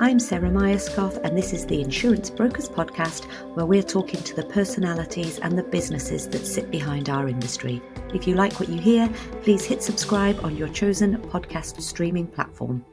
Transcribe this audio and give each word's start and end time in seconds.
I'm 0.00 0.20
Sarah 0.20 0.48
Myerscough, 0.48 1.24
and 1.24 1.36
this 1.36 1.52
is 1.52 1.66
the 1.66 1.80
Insurance 1.80 2.30
Brokers 2.30 2.68
Podcast, 2.68 3.24
where 3.56 3.66
we're 3.66 3.82
talking 3.82 4.22
to 4.22 4.36
the 4.36 4.44
personalities 4.44 5.40
and 5.40 5.58
the 5.58 5.64
businesses 5.64 6.28
that 6.28 6.46
sit 6.46 6.70
behind 6.70 7.10
our 7.10 7.26
industry. 7.26 7.82
If 8.14 8.28
you 8.28 8.36
like 8.36 8.60
what 8.60 8.68
you 8.68 8.78
hear, 8.78 9.12
please 9.42 9.64
hit 9.64 9.82
subscribe 9.82 10.38
on 10.44 10.56
your 10.56 10.68
chosen 10.68 11.18
podcast 11.18 11.80
streaming 11.82 12.28
platform. 12.28 12.84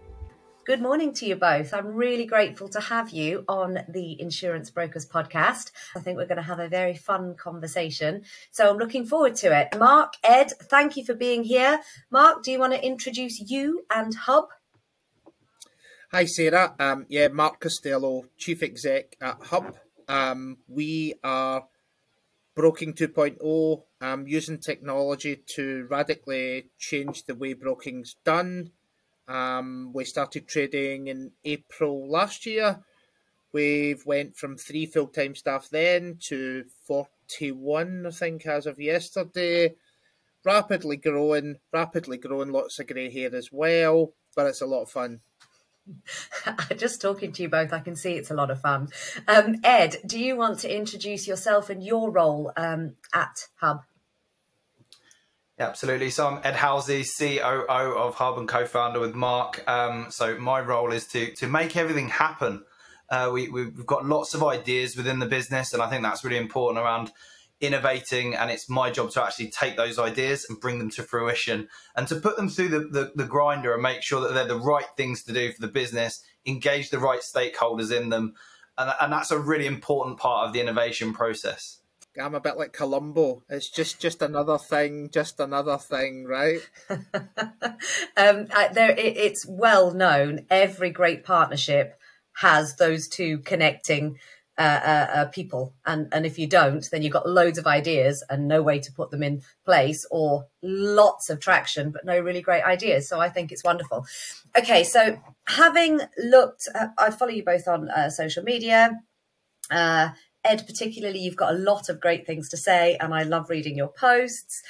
Good 0.66 0.82
morning 0.82 1.14
to 1.14 1.28
you 1.28 1.36
both. 1.36 1.76
I'm 1.76 1.94
really 1.94 2.26
grateful 2.26 2.70
to 2.70 2.80
have 2.80 3.12
you 3.12 3.46
on 3.48 3.78
the 3.88 4.20
Insurance 4.20 4.72
Brokers 4.72 5.08
podcast. 5.08 5.74
I 5.96 6.00
think 6.00 6.18
we're 6.18 6.26
going 6.26 6.38
to 6.38 6.42
have 6.42 6.60
a 6.60 6.68
very 6.68 6.96
fun 6.96 7.36
conversation. 7.36 8.24
So 8.50 8.68
I'm 8.68 8.78
looking 8.78 9.06
forward 9.06 9.36
to 9.36 9.56
it. 9.56 9.78
Mark, 9.78 10.14
Ed, 10.24 10.54
thank 10.60 10.98
you 10.98 11.06
for 11.06 11.14
being 11.14 11.44
here. 11.44 11.82
Mark, 12.10 12.42
do 12.42 12.52
you 12.52 12.58
want 12.58 12.74
to 12.74 12.84
introduce 12.84 13.40
you 13.40 13.86
and 13.94 14.16
Hubb? 14.16 14.48
Hi, 16.16 16.24
Sarah. 16.24 16.74
Um, 16.80 17.06
yeah, 17.10 17.28
Mark 17.28 17.60
Costello, 17.60 18.24
Chief 18.38 18.64
Exec 18.64 19.18
at 19.20 19.36
Hubb. 19.48 19.76
Um, 20.08 20.60
we 20.66 21.16
are 21.22 21.68
Broking 22.56 22.94
2.0, 22.94 23.84
um, 24.00 24.26
using 24.26 24.60
technology 24.60 25.44
to 25.58 25.86
radically 25.90 26.70
change 26.80 27.26
the 27.26 27.36
way 27.36 27.52
broking's 27.52 28.16
done. 28.24 28.72
Um, 29.28 29.92
we 29.94 30.06
started 30.06 30.48
trading 30.48 31.08
in 31.08 31.32
April 31.44 32.10
last 32.10 32.46
year. 32.46 32.80
We've 33.52 34.06
went 34.06 34.38
from 34.38 34.56
three 34.56 34.86
full-time 34.86 35.36
staff 35.36 35.68
then 35.70 36.18
to 36.30 36.64
41, 36.88 38.06
I 38.06 38.10
think, 38.12 38.46
as 38.46 38.66
of 38.68 38.80
yesterday. 38.80 39.76
Rapidly 40.46 40.96
growing, 40.96 41.58
rapidly 41.74 42.20
growing, 42.20 42.54
lots 42.54 42.80
of 42.80 42.88
grey 42.88 43.12
hair 43.12 43.36
as 43.36 43.50
well, 43.52 44.14
but 44.34 44.46
it's 44.46 44.62
a 44.62 44.66
lot 44.66 44.84
of 44.84 44.90
fun. 44.90 45.20
Just 46.78 47.02
talking 47.02 47.32
to 47.34 47.44
you 47.44 47.50
both, 47.50 47.74
I 47.74 47.80
can 47.80 47.96
see 47.96 48.14
it's 48.14 48.32
a 48.32 48.36
lot 48.36 48.52
of 48.52 48.60
fun. 48.62 48.90
Um, 49.28 49.58
Ed, 49.64 49.98
do 50.06 50.20
you 50.20 50.36
want 50.36 50.60
to 50.60 50.76
introduce 50.76 51.28
yourself 51.28 51.70
and 51.70 51.84
your 51.84 52.12
role 52.12 52.52
um, 52.58 52.96
at 53.14 53.48
Hubb? 53.60 53.82
Yeah, 55.58 55.68
absolutely. 55.68 56.10
So 56.10 56.28
I'm 56.28 56.42
Ed 56.44 56.56
Halsey, 56.56 57.04
COO 57.04 57.98
of 57.98 58.16
Hubb 58.16 58.38
and 58.38 58.48
co-founder 58.48 59.00
with 59.00 59.16
Mark. 59.16 59.64
Um, 59.70 60.08
so 60.10 60.38
my 60.38 60.60
role 60.60 60.92
is 60.92 61.08
to 61.08 61.34
to 61.36 61.48
make 61.48 61.78
everything 61.78 62.10
happen. 62.10 62.66
Uh, 63.10 63.30
we, 63.32 63.48
we've 63.50 63.86
got 63.86 64.06
lots 64.06 64.34
of 64.34 64.44
ideas 64.44 64.98
within 64.98 65.20
the 65.20 65.26
business, 65.26 65.72
and 65.72 65.82
I 65.82 65.90
think 65.90 66.04
that's 66.04 66.24
really 66.24 66.38
important 66.38 66.84
around 66.84 67.12
innovating 67.62 68.36
and 68.36 68.52
it's 68.52 68.70
my 68.70 68.92
job 68.92 69.10
to 69.12 69.24
actually 69.24 69.50
take 69.50 69.78
those 69.78 69.98
ideas 69.98 70.46
and 70.50 70.60
bring 70.60 70.78
them 70.78 70.90
to 70.90 71.02
fruition 71.02 71.68
and 71.96 72.08
to 72.08 72.16
put 72.16 72.36
them 72.36 72.50
through 72.50 72.68
the, 72.68 72.80
the, 72.80 73.12
the, 73.16 73.24
grinder 73.26 73.74
and 73.74 73.82
make 73.82 74.02
sure 74.02 74.20
that 74.22 74.34
they're 74.34 74.46
the 74.46 74.60
right 74.60 74.88
things 74.98 75.24
to 75.24 75.32
do 75.32 75.52
for 75.54 75.62
the 75.62 75.72
business 75.72 76.22
engage 76.46 76.90
the 76.90 77.00
right 77.00 77.22
stakeholders 77.22 77.96
in 77.96 78.10
them. 78.10 78.34
And, 78.78 78.94
and 79.02 79.14
that's 79.14 79.32
a 79.32 79.40
really 79.40 79.66
important 79.66 80.18
part 80.18 80.48
of 80.48 80.54
the 80.54 80.60
innovation 80.60 81.14
process. 81.14 81.80
I'm 82.22 82.36
a 82.36 82.40
bit 82.40 82.58
like 82.58 82.72
columbo. 82.72 83.44
It's 83.50 83.70
just 83.70 84.00
just 84.00 84.22
another 84.22 84.58
thing 84.58 85.10
just 85.12 85.40
another 85.40 85.78
thing 85.78 86.26
right? 86.26 86.60
Um, 88.18 88.48
there 88.74 88.92
it, 88.92 89.18
it's 89.18 89.46
well 89.46 89.94
known 89.94 90.46
every 90.50 90.90
great 90.90 91.26
partnership 91.26 92.00
has 92.38 92.76
those 92.76 93.10
two 93.10 93.40
connecting 93.40 94.18
uh, 94.58 94.62
uh, 94.62 95.08
uh, 95.14 95.26
people. 95.26 95.74
And, 95.86 96.08
and 96.14 96.26
if 96.26 96.40
you 96.40 96.48
don't, 96.48 96.88
then 96.90 97.02
you've 97.02 97.12
got 97.12 97.28
loads 97.28 97.58
of 97.58 97.68
ideas 97.68 98.24
and 98.30 98.48
no 98.48 98.62
way 98.62 98.80
to 98.80 98.92
put 98.94 99.12
them 99.12 99.22
in 99.22 99.42
place, 99.66 100.08
or 100.12 100.48
lots 100.64 101.30
of 101.30 101.42
traction, 101.42 101.92
but 101.92 102.06
no 102.06 102.18
really 102.22 102.42
great 102.42 102.64
ideas. 102.64 103.10
So 103.10 103.20
I 103.20 103.28
think 103.28 103.52
it's 103.52 103.66
wonderful. 103.66 104.06
Okay, 104.58 104.86
so 104.86 105.18
having 105.48 106.00
looked, 106.18 106.70
uh, 106.74 106.88
I 106.98 107.10
follow 107.10 107.32
you 107.32 107.44
both 107.44 107.68
on 107.68 107.90
uh, 107.90 108.10
social 108.10 108.44
media. 108.44 108.92
Uh, 109.70 110.12
Ed, 110.46 110.64
particularly, 110.66 111.20
you've 111.20 111.36
got 111.36 111.54
a 111.54 111.58
lot 111.58 111.90
of 111.90 112.00
great 112.00 112.26
things 112.26 112.48
to 112.48 112.56
say, 112.56 112.96
and 113.02 113.14
I 113.14 113.24
love 113.24 113.50
reading 113.50 113.76
your 113.76 113.92
posts. 113.92 114.62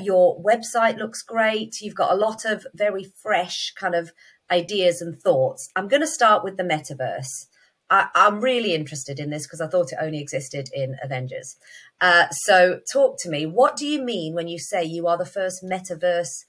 your 0.00 0.40
website 0.40 0.96
looks 0.96 1.22
great. 1.22 1.80
You've 1.80 1.96
got 1.96 2.12
a 2.12 2.16
lot 2.16 2.44
of 2.44 2.68
very 2.72 3.02
fresh 3.02 3.72
kind 3.74 3.96
of 3.96 4.12
ideas 4.48 5.02
and 5.02 5.20
thoughts. 5.20 5.70
I'm 5.74 5.88
going 5.88 6.02
to 6.02 6.06
start 6.06 6.44
with 6.44 6.56
the 6.56 6.62
metaverse. 6.62 7.46
I, 7.90 8.08
am 8.14 8.40
really 8.40 8.74
interested 8.74 9.18
in 9.18 9.30
this 9.30 9.46
because 9.46 9.60
I 9.60 9.66
thought 9.66 9.92
it 9.92 9.98
only 10.00 10.20
existed 10.20 10.68
in 10.72 10.96
Avengers. 11.02 11.56
Uh, 12.00 12.26
so, 12.30 12.80
talk 12.92 13.18
to 13.20 13.30
me. 13.30 13.46
What 13.46 13.76
do 13.76 13.86
you 13.86 14.02
mean 14.02 14.34
when 14.34 14.48
you 14.48 14.58
say 14.58 14.84
you 14.84 15.06
are 15.06 15.16
the 15.16 15.24
first 15.24 15.64
metaverse 15.64 16.44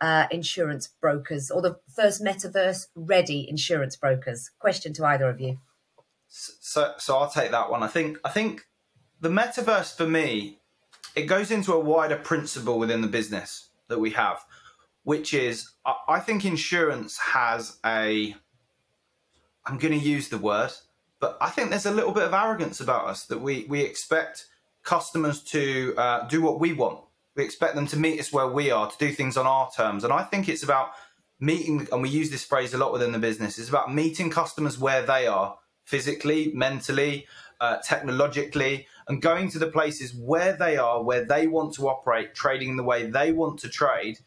uh, 0.00 0.26
insurance 0.30 0.88
brokers 1.00 1.50
or 1.50 1.60
the 1.60 1.78
first 1.94 2.22
metaverse 2.22 2.86
ready 2.94 3.46
insurance 3.48 3.96
brokers? 3.96 4.50
Question 4.58 4.92
to 4.94 5.04
either 5.04 5.28
of 5.28 5.40
you. 5.40 5.58
So, 6.28 6.94
so 6.98 7.16
I'll 7.16 7.30
take 7.30 7.50
that 7.50 7.70
one. 7.70 7.82
I 7.82 7.88
think 7.88 8.18
I 8.24 8.30
think 8.30 8.66
the 9.20 9.30
metaverse 9.30 9.96
for 9.96 10.06
me 10.06 10.58
it 11.14 11.26
goes 11.26 11.50
into 11.50 11.72
a 11.72 11.80
wider 11.80 12.16
principle 12.16 12.78
within 12.78 13.00
the 13.00 13.08
business 13.08 13.70
that 13.88 13.98
we 13.98 14.10
have, 14.10 14.44
which 15.02 15.34
is 15.34 15.70
I 16.06 16.20
think 16.20 16.44
insurance 16.44 17.18
has 17.18 17.78
a 17.84 18.36
I'm 19.68 19.76
going 19.76 19.98
to 19.98 20.04
use 20.04 20.30
the 20.30 20.38
word, 20.38 20.72
but 21.20 21.36
I 21.42 21.50
think 21.50 21.68
there's 21.68 21.84
a 21.84 21.90
little 21.90 22.12
bit 22.12 22.22
of 22.22 22.32
arrogance 22.32 22.80
about 22.80 23.04
us 23.06 23.26
that 23.26 23.40
we 23.40 23.66
we 23.68 23.82
expect 23.82 24.46
customers 24.82 25.42
to 25.42 25.94
uh, 25.98 26.26
do 26.26 26.40
what 26.40 26.58
we 26.58 26.72
want. 26.72 27.00
We 27.36 27.44
expect 27.44 27.74
them 27.74 27.86
to 27.88 27.98
meet 27.98 28.18
us 28.18 28.32
where 28.32 28.48
we 28.48 28.70
are, 28.70 28.90
to 28.90 28.98
do 28.98 29.12
things 29.12 29.36
on 29.36 29.46
our 29.46 29.70
terms, 29.70 30.04
and 30.04 30.12
I 30.12 30.22
think 30.22 30.48
it's 30.48 30.62
about 30.62 30.92
meeting. 31.38 31.86
And 31.92 32.00
we 32.00 32.08
use 32.08 32.30
this 32.30 32.44
phrase 32.44 32.72
a 32.72 32.78
lot 32.78 32.92
within 32.92 33.12
the 33.12 33.18
business. 33.18 33.58
It's 33.58 33.68
about 33.68 33.94
meeting 33.94 34.30
customers 34.30 34.78
where 34.78 35.02
they 35.02 35.26
are, 35.26 35.58
physically, 35.84 36.50
mentally, 36.54 37.26
uh, 37.60 37.76
technologically, 37.78 38.86
and 39.06 39.20
going 39.20 39.50
to 39.50 39.58
the 39.58 39.66
places 39.66 40.14
where 40.14 40.54
they 40.54 40.78
are, 40.78 41.02
where 41.02 41.26
they 41.26 41.46
want 41.46 41.74
to 41.74 41.88
operate, 41.88 42.34
trading 42.34 42.76
the 42.76 42.82
way 42.82 43.06
they 43.06 43.32
want 43.32 43.58
to 43.60 43.68
trade. 43.68 44.18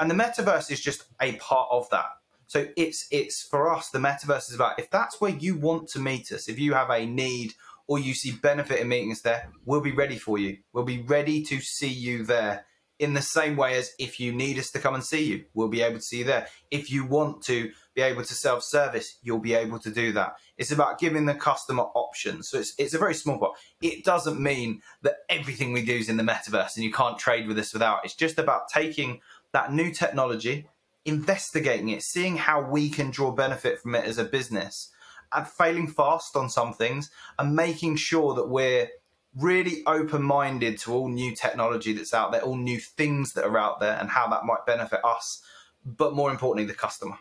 And 0.00 0.10
the 0.10 0.14
metaverse 0.14 0.70
is 0.70 0.80
just 0.80 1.04
a 1.20 1.32
part 1.36 1.68
of 1.70 1.90
that. 1.90 2.06
So 2.46 2.68
it's 2.76 3.06
it's 3.10 3.42
for 3.42 3.74
us 3.74 3.90
the 3.90 3.98
metaverse 3.98 4.48
is 4.48 4.54
about 4.54 4.78
if 4.78 4.90
that's 4.90 5.20
where 5.20 5.32
you 5.32 5.56
want 5.56 5.88
to 5.90 5.98
meet 5.98 6.30
us, 6.32 6.48
if 6.48 6.58
you 6.58 6.74
have 6.74 6.90
a 6.90 7.04
need 7.04 7.54
or 7.88 7.98
you 7.98 8.14
see 8.14 8.32
benefit 8.32 8.80
in 8.80 8.88
meeting 8.88 9.12
us 9.12 9.20
there, 9.20 9.50
we'll 9.64 9.80
be 9.80 9.92
ready 9.92 10.16
for 10.16 10.38
you. 10.38 10.58
We'll 10.72 10.84
be 10.84 11.02
ready 11.02 11.42
to 11.44 11.60
see 11.60 11.88
you 11.88 12.24
there. 12.24 12.66
In 12.98 13.12
the 13.12 13.20
same 13.20 13.56
way 13.56 13.76
as 13.76 13.92
if 13.98 14.18
you 14.18 14.32
need 14.32 14.58
us 14.58 14.70
to 14.70 14.78
come 14.78 14.94
and 14.94 15.04
see 15.04 15.22
you, 15.24 15.44
we'll 15.52 15.68
be 15.68 15.82
able 15.82 15.96
to 15.96 16.02
see 16.02 16.20
you 16.20 16.24
there. 16.24 16.46
If 16.70 16.90
you 16.90 17.04
want 17.04 17.42
to 17.42 17.70
be 17.94 18.00
able 18.00 18.24
to 18.24 18.34
self 18.34 18.62
service, 18.62 19.18
you'll 19.22 19.38
be 19.38 19.52
able 19.52 19.78
to 19.80 19.90
do 19.90 20.12
that. 20.12 20.36
It's 20.56 20.70
about 20.70 20.98
giving 20.98 21.26
the 21.26 21.34
customer 21.34 21.82
options. 21.94 22.48
So 22.48 22.58
it's, 22.58 22.72
it's 22.78 22.94
a 22.94 22.98
very 22.98 23.12
small 23.12 23.38
part. 23.38 23.52
It 23.82 24.02
doesn't 24.02 24.40
mean 24.40 24.80
that 25.02 25.16
everything 25.28 25.74
we 25.74 25.84
do 25.84 25.96
is 25.96 26.08
in 26.08 26.16
the 26.16 26.22
metaverse 26.22 26.76
and 26.76 26.84
you 26.84 26.92
can't 26.92 27.18
trade 27.18 27.46
with 27.46 27.58
us 27.58 27.74
without. 27.74 28.02
It's 28.04 28.14
just 28.14 28.38
about 28.38 28.70
taking 28.72 29.20
that 29.52 29.74
new 29.74 29.92
technology 29.92 30.66
investigating 31.06 31.88
it, 31.88 32.02
seeing 32.02 32.36
how 32.36 32.60
we 32.60 32.90
can 32.90 33.10
draw 33.10 33.30
benefit 33.30 33.80
from 33.80 33.94
it 33.94 34.04
as 34.04 34.18
a 34.18 34.24
business, 34.24 34.90
and 35.32 35.46
failing 35.46 35.88
fast 35.88 36.36
on 36.36 36.50
some 36.50 36.72
things, 36.72 37.10
and 37.38 37.56
making 37.56 37.96
sure 37.96 38.34
that 38.34 38.48
we're 38.48 38.88
really 39.36 39.82
open 39.86 40.22
minded 40.22 40.78
to 40.78 40.92
all 40.92 41.08
new 41.08 41.34
technology 41.34 41.92
that's 41.92 42.14
out 42.14 42.32
there, 42.32 42.42
all 42.42 42.56
new 42.56 42.78
things 42.78 43.32
that 43.34 43.44
are 43.44 43.58
out 43.58 43.80
there, 43.80 43.96
and 44.00 44.10
how 44.10 44.28
that 44.28 44.44
might 44.44 44.66
benefit 44.66 45.00
us, 45.04 45.42
but 45.84 46.14
more 46.14 46.30
importantly, 46.30 46.64
the 46.66 46.78
customer. 46.78 47.16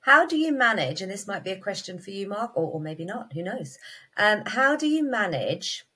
How 0.00 0.26
do 0.26 0.36
you 0.36 0.52
manage, 0.52 1.00
and 1.00 1.10
this 1.10 1.26
might 1.26 1.44
be 1.44 1.50
a 1.50 1.58
question 1.58 1.98
for 1.98 2.10
you, 2.10 2.28
Mark, 2.28 2.52
or, 2.56 2.70
or 2.72 2.80
maybe 2.80 3.04
not, 3.04 3.32
who 3.32 3.42
knows? 3.42 3.78
Um, 4.16 4.42
how 4.46 4.76
do 4.76 4.86
you 4.86 5.02
manage? 5.02 5.86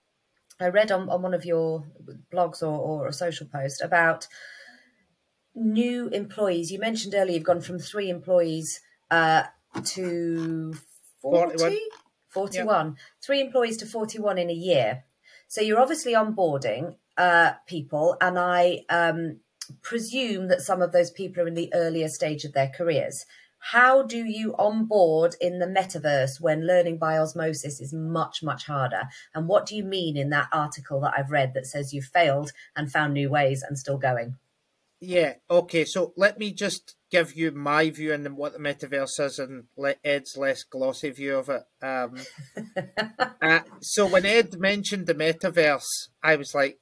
I 0.58 0.68
read 0.68 0.90
on, 0.90 1.08
on 1.08 1.22
one 1.22 1.34
of 1.34 1.44
your 1.44 1.84
blogs 2.32 2.62
or, 2.62 2.76
or 2.78 3.06
a 3.06 3.12
social 3.12 3.46
post 3.46 3.82
about 3.82 4.26
new 5.54 6.08
employees? 6.08 6.70
You 6.70 6.78
mentioned 6.78 7.14
earlier 7.14 7.34
you've 7.34 7.44
gone 7.44 7.60
from 7.60 7.78
three 7.78 8.10
employees 8.10 8.80
uh, 9.10 9.44
to 9.84 10.74
40? 11.22 11.58
41. 11.58 11.78
41. 12.30 12.86
Yep. 12.86 12.94
Three 13.22 13.40
employees 13.40 13.76
to 13.78 13.86
41 13.86 14.38
in 14.38 14.50
a 14.50 14.54
year. 14.54 15.04
So 15.48 15.60
you're 15.60 15.80
obviously 15.80 16.12
onboarding 16.12 16.96
uh, 17.16 17.52
people, 17.66 18.16
and 18.20 18.38
I 18.38 18.84
um, 18.90 19.40
presume 19.82 20.48
that 20.48 20.60
some 20.60 20.82
of 20.82 20.92
those 20.92 21.10
people 21.10 21.42
are 21.42 21.48
in 21.48 21.54
the 21.54 21.72
earlier 21.72 22.08
stage 22.08 22.44
of 22.44 22.52
their 22.52 22.68
careers. 22.68 23.24
How 23.58 24.02
do 24.02 24.24
you 24.24 24.54
onboard 24.56 25.34
in 25.40 25.58
the 25.58 25.66
metaverse 25.66 26.40
when 26.40 26.66
learning 26.66 26.98
by 26.98 27.18
osmosis 27.18 27.80
is 27.80 27.92
much, 27.92 28.42
much 28.42 28.66
harder? 28.66 29.08
And 29.34 29.48
what 29.48 29.66
do 29.66 29.74
you 29.74 29.82
mean 29.82 30.16
in 30.16 30.30
that 30.30 30.48
article 30.52 31.00
that 31.00 31.14
I've 31.16 31.32
read 31.32 31.54
that 31.54 31.66
says 31.66 31.92
you've 31.92 32.04
failed 32.04 32.52
and 32.76 32.90
found 32.90 33.14
new 33.14 33.30
ways 33.30 33.64
and 33.66 33.76
still 33.76 33.98
going? 33.98 34.36
Yeah, 35.00 35.34
okay, 35.48 35.84
so 35.84 36.12
let 36.16 36.38
me 36.38 36.52
just 36.52 36.96
give 37.10 37.36
you 37.36 37.52
my 37.52 37.88
view 37.90 38.12
and 38.12 38.36
what 38.36 38.52
the 38.52 38.58
metaverse 38.58 39.20
is 39.20 39.38
and 39.38 39.64
let 39.76 39.98
Ed's 40.04 40.36
less 40.36 40.64
glossy 40.64 41.10
view 41.10 41.36
of 41.36 41.48
it. 41.48 41.62
Um, 41.80 42.16
uh, 43.42 43.60
so 43.80 44.06
when 44.06 44.26
Ed 44.26 44.58
mentioned 44.58 45.06
the 45.06 45.14
metaverse, 45.14 46.08
I 46.22 46.34
was 46.34 46.52
like, 46.52 46.78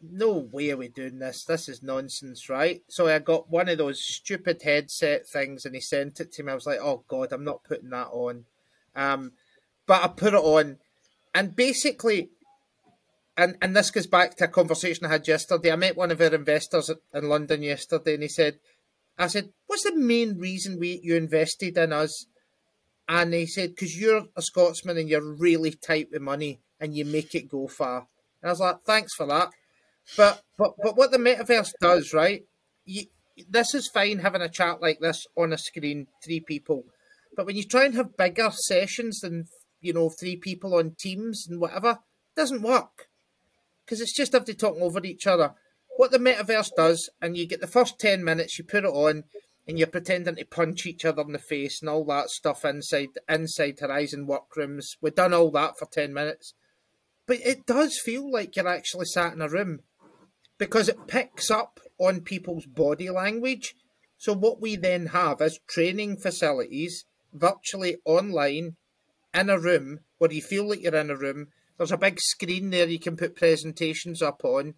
no 0.00 0.48
way 0.52 0.70
are 0.70 0.76
we 0.76 0.88
doing 0.88 1.18
this. 1.18 1.44
This 1.44 1.68
is 1.68 1.82
nonsense, 1.82 2.48
right? 2.48 2.82
So 2.88 3.08
I 3.08 3.18
got 3.18 3.50
one 3.50 3.68
of 3.68 3.78
those 3.78 4.00
stupid 4.00 4.62
headset 4.62 5.28
things 5.28 5.64
and 5.64 5.74
he 5.74 5.80
sent 5.80 6.20
it 6.20 6.32
to 6.32 6.44
me. 6.44 6.52
I 6.52 6.54
was 6.54 6.66
like, 6.66 6.78
oh 6.80 7.02
God, 7.08 7.32
I'm 7.32 7.44
not 7.44 7.64
putting 7.64 7.90
that 7.90 8.08
on. 8.12 8.44
Um, 8.94 9.32
but 9.86 10.04
I 10.04 10.08
put 10.08 10.34
it 10.34 10.36
on 10.36 10.78
and 11.34 11.54
basically, 11.54 12.30
and, 13.38 13.56
and 13.62 13.76
this 13.76 13.92
goes 13.92 14.08
back 14.08 14.36
to 14.36 14.44
a 14.44 14.48
conversation 14.48 15.06
I 15.06 15.10
had 15.10 15.28
yesterday. 15.28 15.70
I 15.70 15.76
met 15.76 15.96
one 15.96 16.10
of 16.10 16.20
our 16.20 16.34
investors 16.34 16.90
in 17.14 17.28
London 17.28 17.62
yesterday 17.62 18.14
and 18.14 18.24
he 18.24 18.28
said, 18.28 18.58
I 19.16 19.28
said, 19.28 19.50
what's 19.68 19.84
the 19.84 19.94
main 19.94 20.38
reason 20.38 20.80
we 20.80 21.00
you 21.04 21.14
invested 21.14 21.78
in 21.78 21.92
us? 21.92 22.26
And 23.08 23.32
he 23.32 23.46
said, 23.46 23.70
because 23.70 23.96
you're 23.96 24.24
a 24.36 24.42
Scotsman 24.42 24.98
and 24.98 25.08
you're 25.08 25.36
really 25.36 25.70
tight 25.70 26.08
with 26.10 26.20
money 26.20 26.58
and 26.80 26.96
you 26.96 27.04
make 27.04 27.32
it 27.36 27.48
go 27.48 27.68
far. 27.68 28.08
And 28.42 28.48
I 28.48 28.52
was 28.52 28.58
like, 28.58 28.80
thanks 28.84 29.14
for 29.14 29.26
that. 29.26 29.50
But 30.16 30.42
but 30.56 30.72
but 30.82 30.96
what 30.96 31.12
the 31.12 31.18
metaverse 31.18 31.70
does, 31.80 32.12
right? 32.12 32.42
You, 32.86 33.04
this 33.48 33.72
is 33.72 33.88
fine 33.88 34.18
having 34.18 34.42
a 34.42 34.48
chat 34.48 34.82
like 34.82 34.98
this 34.98 35.26
on 35.36 35.52
a 35.52 35.58
screen, 35.58 36.08
three 36.24 36.40
people. 36.40 36.86
But 37.36 37.46
when 37.46 37.54
you 37.54 37.62
try 37.62 37.84
and 37.84 37.94
have 37.94 38.16
bigger 38.16 38.50
sessions 38.50 39.20
than 39.20 39.46
you 39.80 39.92
know 39.92 40.08
three 40.08 40.36
people 40.36 40.74
on 40.74 40.96
Teams 40.98 41.46
and 41.48 41.60
whatever, 41.60 41.90
it 41.90 42.40
doesn't 42.40 42.62
work 42.62 43.07
because 43.88 44.02
it's 44.02 44.14
just 44.14 44.34
have 44.34 44.44
to 44.44 44.52
talk 44.52 44.76
over 44.78 45.00
each 45.02 45.26
other. 45.26 45.54
What 45.96 46.10
the 46.10 46.18
metaverse 46.18 46.68
does, 46.76 47.08
and 47.22 47.38
you 47.38 47.46
get 47.46 47.62
the 47.62 47.66
first 47.66 47.98
ten 47.98 48.22
minutes, 48.22 48.58
you 48.58 48.64
put 48.64 48.84
it 48.84 48.88
on, 48.88 49.24
and 49.66 49.78
you're 49.78 49.88
pretending 49.88 50.36
to 50.36 50.44
punch 50.44 50.84
each 50.84 51.06
other 51.06 51.22
in 51.22 51.32
the 51.32 51.38
face 51.38 51.80
and 51.80 51.88
all 51.88 52.04
that 52.04 52.28
stuff 52.28 52.66
inside 52.66 53.08
inside 53.26 53.78
Horizon 53.80 54.26
workrooms. 54.26 54.96
We've 55.00 55.14
done 55.14 55.32
all 55.32 55.50
that 55.52 55.78
for 55.78 55.86
ten 55.86 56.12
minutes, 56.12 56.52
but 57.26 57.38
it 57.42 57.64
does 57.64 57.98
feel 57.98 58.30
like 58.30 58.56
you're 58.56 58.68
actually 58.68 59.06
sat 59.06 59.32
in 59.32 59.40
a 59.40 59.48
room 59.48 59.80
because 60.58 60.90
it 60.90 61.06
picks 61.06 61.50
up 61.50 61.80
on 61.98 62.20
people's 62.20 62.66
body 62.66 63.08
language. 63.08 63.74
So 64.18 64.34
what 64.34 64.60
we 64.60 64.76
then 64.76 65.06
have 65.06 65.40
is 65.40 65.60
training 65.66 66.18
facilities 66.18 67.06
virtually 67.32 67.96
online 68.04 68.76
in 69.32 69.48
a 69.48 69.58
room 69.58 70.00
where 70.18 70.30
you 70.30 70.42
feel 70.42 70.68
like 70.68 70.82
you're 70.82 70.94
in 70.94 71.10
a 71.10 71.16
room. 71.16 71.48
There's 71.78 71.92
a 71.92 71.96
big 71.96 72.18
screen 72.20 72.70
there 72.70 72.88
you 72.88 72.98
can 72.98 73.16
put 73.16 73.36
presentations 73.36 74.20
up 74.20 74.44
on. 74.44 74.74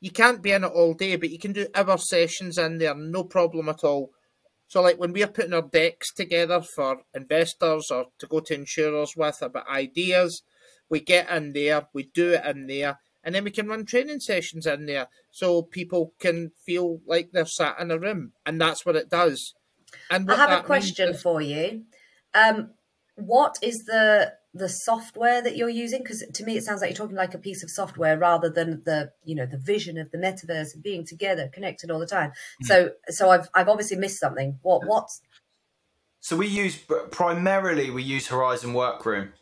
You 0.00 0.10
can't 0.10 0.42
be 0.42 0.52
in 0.52 0.64
it 0.64 0.72
all 0.72 0.94
day, 0.94 1.16
but 1.16 1.30
you 1.30 1.38
can 1.38 1.52
do 1.52 1.68
hour 1.74 1.98
sessions 1.98 2.58
in 2.58 2.78
there, 2.78 2.94
no 2.94 3.24
problem 3.24 3.68
at 3.68 3.84
all. 3.84 4.10
So, 4.66 4.80
like 4.80 4.98
when 4.98 5.12
we're 5.12 5.28
putting 5.28 5.52
our 5.52 5.62
decks 5.62 6.12
together 6.12 6.62
for 6.62 7.02
investors 7.14 7.90
or 7.90 8.06
to 8.18 8.26
go 8.26 8.40
to 8.40 8.54
insurers 8.54 9.14
with 9.16 9.40
about 9.42 9.68
ideas, 9.68 10.42
we 10.88 11.00
get 11.00 11.30
in 11.30 11.52
there, 11.52 11.88
we 11.92 12.10
do 12.14 12.32
it 12.32 12.44
in 12.44 12.66
there, 12.66 12.98
and 13.22 13.34
then 13.34 13.44
we 13.44 13.50
can 13.50 13.68
run 13.68 13.84
training 13.84 14.20
sessions 14.20 14.66
in 14.66 14.86
there 14.86 15.08
so 15.30 15.62
people 15.62 16.14
can 16.18 16.52
feel 16.64 17.00
like 17.06 17.30
they're 17.32 17.46
sat 17.46 17.78
in 17.78 17.90
a 17.90 17.98
room, 17.98 18.32
and 18.44 18.60
that's 18.60 18.84
what 18.84 18.96
it 18.96 19.10
does. 19.10 19.54
And 20.10 20.30
I 20.30 20.36
have 20.36 20.60
a 20.60 20.62
question 20.62 21.10
is... 21.10 21.22
for 21.22 21.40
you. 21.40 21.84
Um, 22.34 22.70
what 23.16 23.58
is 23.62 23.84
the 23.84 24.32
the 24.54 24.68
software 24.68 25.42
that 25.42 25.56
you're 25.56 25.68
using? 25.68 26.02
Because 26.02 26.24
to 26.32 26.44
me, 26.44 26.56
it 26.56 26.64
sounds 26.64 26.80
like 26.80 26.90
you're 26.90 26.96
talking 26.96 27.16
like 27.16 27.34
a 27.34 27.38
piece 27.38 27.62
of 27.62 27.70
software 27.70 28.16
rather 28.16 28.48
than 28.48 28.82
the 28.84 29.10
you 29.24 29.34
know 29.34 29.46
the 29.46 29.58
vision 29.58 29.98
of 29.98 30.10
the 30.12 30.18
metaverse 30.18 30.80
being 30.80 31.04
together, 31.04 31.50
connected 31.52 31.90
all 31.90 31.98
the 31.98 32.06
time. 32.06 32.30
Mm-hmm. 32.30 32.66
So 32.66 32.90
so 33.08 33.30
I've 33.30 33.48
I've 33.54 33.68
obviously 33.68 33.96
missed 33.96 34.20
something. 34.20 34.58
What 34.62 34.86
what? 34.86 35.08
So 36.20 36.36
we 36.36 36.46
use 36.46 36.78
primarily 37.10 37.90
we 37.90 38.02
use 38.02 38.28
Horizon 38.28 38.72
Workroom 38.72 39.34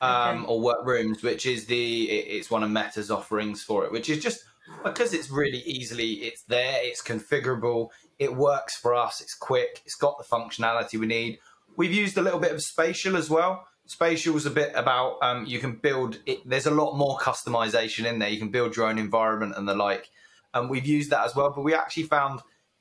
um, 0.00 0.44
okay. 0.44 0.46
or 0.46 0.60
workrooms 0.60 1.22
which 1.22 1.44
is 1.44 1.66
the 1.66 2.04
it's 2.04 2.50
one 2.50 2.62
of 2.62 2.70
Meta's 2.70 3.10
offerings 3.10 3.62
for 3.62 3.84
it, 3.84 3.92
which 3.92 4.08
is 4.08 4.22
just 4.22 4.44
because 4.84 5.12
it's 5.12 5.30
really 5.30 5.58
easily 5.58 6.12
it's 6.14 6.42
there, 6.44 6.78
it's 6.82 7.02
configurable, 7.02 7.88
it 8.18 8.34
works 8.34 8.76
for 8.76 8.94
us, 8.94 9.20
it's 9.20 9.34
quick, 9.34 9.82
it's 9.84 9.96
got 9.96 10.16
the 10.18 10.24
functionality 10.24 10.98
we 10.98 11.06
need. 11.06 11.38
We've 11.76 11.92
used 11.92 12.16
a 12.16 12.22
little 12.22 12.40
bit 12.40 12.52
of 12.52 12.62
Spatial 12.62 13.16
as 13.16 13.28
well. 13.30 13.66
Spatial 13.92 14.36
is 14.36 14.46
a 14.46 14.50
bit 14.50 14.72
about 14.74 15.18
um, 15.22 15.44
you 15.46 15.58
can 15.58 15.76
build 15.76 16.18
it. 16.26 16.48
There's 16.48 16.66
a 16.66 16.70
lot 16.70 16.96
more 16.96 17.18
customization 17.18 18.06
in 18.06 18.18
there. 18.18 18.30
You 18.30 18.38
can 18.38 18.50
build 18.50 18.74
your 18.74 18.86
own 18.86 18.98
environment 18.98 19.54
and 19.56 19.68
the 19.68 19.74
like. 19.74 20.08
And 20.54 20.70
we've 20.70 20.86
used 20.86 21.10
that 21.10 21.24
as 21.24 21.36
well. 21.36 21.52
But 21.54 21.62
we 21.62 21.74
actually 21.74 22.04
found 22.04 22.40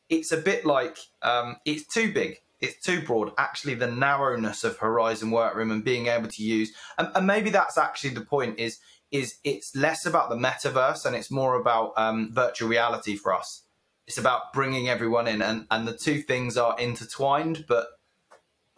it's 0.10 0.32
a 0.32 0.38
bit 0.38 0.66
like 0.66 0.98
um, 1.22 1.58
it's 1.66 1.86
too 1.86 2.14
big 2.14 2.38
it's 2.62 2.80
too 2.84 3.02
broad. 3.02 3.32
Actually, 3.38 3.74
the 3.74 3.92
narrowness 3.92 4.64
of 4.64 4.78
Horizon 4.78 5.32
Workroom 5.32 5.72
and 5.72 5.84
being 5.84 6.08
able 6.08 6.30
to 6.30 6.44
use, 6.44 6.72
and, 6.98 7.10
and 7.16 7.26
maybe 7.26 7.50
that's 7.50 7.78
actually 7.78 8.12
the 8.12 8.22
point 8.22 8.60
is 8.60 8.80
is 9.12 9.40
it's 9.44 9.76
less 9.76 10.06
about 10.06 10.30
the 10.30 10.38
metaverse 10.38 11.06
and 11.06 11.18
it's 11.18 11.30
more 11.30 11.56
about 11.60 11.92
um, 11.98 12.32
virtual 12.32 12.70
reality 12.70 13.18
for 13.18 13.34
us. 13.34 13.64
It's 14.08 14.18
about 14.18 14.54
bringing 14.54 14.88
everyone 14.88 15.28
in, 15.28 15.42
and 15.42 15.66
and 15.72 15.88
the 15.88 15.98
two 15.98 16.22
things 16.22 16.56
are 16.56 16.80
intertwined, 16.80 17.66
but 17.68 17.88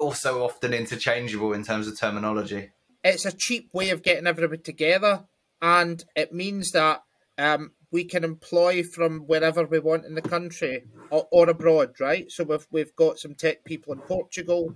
also 0.04 0.44
often 0.44 0.74
interchangeable 0.74 1.54
in 1.54 1.64
terms 1.64 1.88
of 1.88 1.98
terminology. 1.98 2.72
It's 3.04 3.26
a 3.26 3.32
cheap 3.32 3.70
way 3.74 3.90
of 3.90 4.04
getting 4.04 4.28
everybody 4.28 4.62
together, 4.62 5.26
and 5.62 6.04
it 6.16 6.34
means 6.34 6.72
that 6.72 7.04
um, 7.38 7.72
we 7.92 8.04
can 8.04 8.24
employ 8.24 8.84
from 8.84 9.22
wherever 9.22 9.66
we 9.66 9.80
want 9.80 10.06
in 10.06 10.16
the 10.16 10.22
country 10.22 10.84
or, 11.10 11.28
or, 11.32 11.50
abroad, 11.50 11.94
right? 12.00 12.32
So 12.32 12.44
we've 12.44 12.68
we've 12.72 12.96
got 12.96 13.20
some 13.20 13.36
tech 13.36 13.64
people 13.64 13.94
in 13.94 14.00
Portugal. 14.00 14.76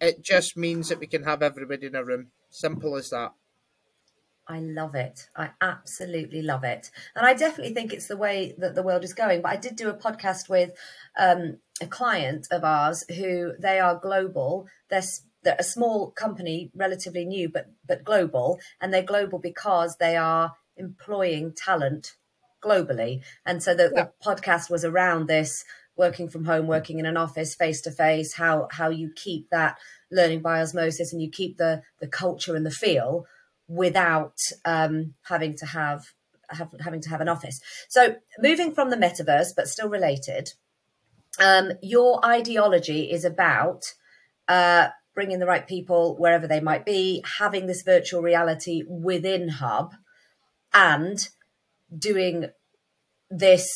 It 0.00 0.22
just 0.22 0.56
means 0.56 0.88
that 0.88 1.00
we 1.00 1.06
can 1.06 1.24
have 1.24 1.42
everybody 1.42 1.86
in 1.86 1.94
a 1.94 2.04
room. 2.04 2.28
Simple 2.50 2.96
as 2.96 3.10
that. 3.10 3.32
I 4.48 4.58
love 4.60 4.94
it. 4.94 5.28
I 5.36 5.50
absolutely 5.60 6.42
love 6.42 6.64
it. 6.64 6.90
And 7.14 7.26
I 7.26 7.34
definitely 7.34 7.74
think 7.74 7.92
it's 7.92 8.08
the 8.08 8.16
way 8.16 8.54
that 8.58 8.74
the 8.74 8.82
world 8.82 9.04
is 9.04 9.14
going. 9.14 9.42
But 9.42 9.52
I 9.52 9.56
did 9.56 9.76
do 9.76 9.88
a 9.88 9.94
podcast 9.94 10.48
with 10.48 10.72
um, 11.18 11.58
a 11.80 11.86
client 11.86 12.48
of 12.50 12.64
ours 12.64 13.04
who 13.08 13.52
they 13.58 13.78
are 13.78 13.98
global. 14.00 14.66
They're, 14.90 15.02
they're 15.42 15.56
a 15.58 15.64
small 15.64 16.10
company, 16.10 16.70
relatively 16.74 17.24
new, 17.24 17.48
but 17.48 17.66
but 17.86 18.04
global. 18.04 18.58
And 18.80 18.92
they're 18.92 19.02
global 19.02 19.38
because 19.38 19.96
they 19.96 20.16
are 20.16 20.54
employing 20.76 21.52
talent 21.54 22.14
globally. 22.62 23.22
And 23.46 23.62
so 23.62 23.74
the, 23.74 23.92
yeah. 23.94 24.04
the 24.04 24.12
podcast 24.24 24.70
was 24.70 24.84
around 24.84 25.28
this 25.28 25.64
working 25.96 26.28
from 26.28 26.44
home, 26.46 26.66
working 26.66 26.98
in 26.98 27.06
an 27.06 27.16
office, 27.16 27.54
face 27.54 27.80
to 27.82 27.90
face, 27.90 28.34
how 28.34 28.68
how 28.72 28.88
you 28.88 29.12
keep 29.14 29.50
that 29.50 29.78
learning 30.10 30.42
by 30.42 30.60
osmosis 30.60 31.12
and 31.12 31.22
you 31.22 31.30
keep 31.30 31.58
the 31.58 31.82
the 32.00 32.08
culture 32.08 32.56
and 32.56 32.66
the 32.66 32.70
feel 32.70 33.26
without 33.72 34.36
um, 34.66 35.14
having 35.22 35.56
to 35.56 35.64
have, 35.64 36.04
have 36.50 36.70
having 36.80 37.00
to 37.00 37.08
have 37.08 37.22
an 37.22 37.28
office. 37.28 37.58
So 37.88 38.16
moving 38.38 38.74
from 38.74 38.90
the 38.90 38.96
metaverse, 38.96 39.48
but 39.56 39.66
still 39.66 39.88
related, 39.88 40.52
um, 41.40 41.72
your 41.82 42.24
ideology 42.24 43.10
is 43.10 43.24
about 43.24 43.94
uh, 44.46 44.88
bringing 45.14 45.38
the 45.38 45.46
right 45.46 45.66
people 45.66 46.16
wherever 46.18 46.46
they 46.46 46.60
might 46.60 46.84
be, 46.84 47.24
having 47.38 47.66
this 47.66 47.82
virtual 47.82 48.20
reality 48.20 48.82
within 48.86 49.48
Hubb, 49.48 49.94
and 50.74 51.28
doing 51.96 52.46
this 53.30 53.66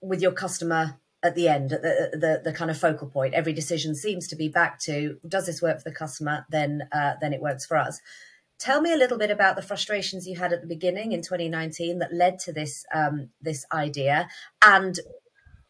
with 0.00 0.22
your 0.22 0.32
customer 0.32 1.00
at 1.24 1.34
the 1.34 1.48
end, 1.48 1.72
at 1.72 1.82
the, 1.82 2.10
the, 2.12 2.50
the 2.50 2.56
kind 2.56 2.70
of 2.70 2.78
focal 2.78 3.08
point. 3.08 3.34
Every 3.34 3.52
decision 3.52 3.96
seems 3.96 4.28
to 4.28 4.36
be 4.36 4.48
back 4.48 4.78
to 4.80 5.18
does 5.26 5.46
this 5.46 5.60
work 5.60 5.78
for 5.78 5.88
the 5.90 5.96
customer? 5.96 6.46
Then 6.50 6.82
uh, 6.92 7.14
then 7.20 7.32
it 7.32 7.40
works 7.40 7.66
for 7.66 7.76
us. 7.76 7.98
Tell 8.58 8.80
me 8.80 8.92
a 8.92 8.96
little 8.96 9.18
bit 9.18 9.30
about 9.30 9.56
the 9.56 9.62
frustrations 9.62 10.26
you 10.26 10.36
had 10.36 10.52
at 10.52 10.60
the 10.60 10.66
beginning 10.66 11.12
in 11.12 11.22
2019 11.22 11.98
that 11.98 12.14
led 12.14 12.38
to 12.40 12.52
this 12.52 12.84
um, 12.94 13.30
this 13.40 13.64
idea, 13.72 14.28
and 14.62 14.98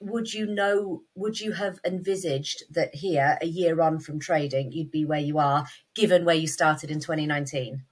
would 0.00 0.32
you 0.32 0.46
know? 0.46 1.02
Would 1.14 1.40
you 1.40 1.52
have 1.52 1.80
envisaged 1.84 2.64
that 2.70 2.94
here, 2.94 3.38
a 3.40 3.46
year 3.46 3.80
on 3.80 4.00
from 4.00 4.20
trading, 4.20 4.72
you'd 4.72 4.90
be 4.90 5.04
where 5.04 5.20
you 5.20 5.38
are, 5.38 5.66
given 5.94 6.24
where 6.24 6.34
you 6.34 6.46
started 6.46 6.90
in 6.90 7.00
2019? 7.00 7.84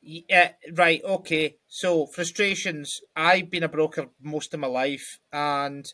Yeah, 0.00 0.52
right, 0.72 1.02
okay. 1.04 1.56
So 1.66 2.06
frustrations. 2.06 3.00
I've 3.14 3.50
been 3.50 3.62
a 3.62 3.68
broker 3.68 4.06
most 4.20 4.54
of 4.54 4.60
my 4.60 4.66
life 4.66 5.18
and 5.32 5.84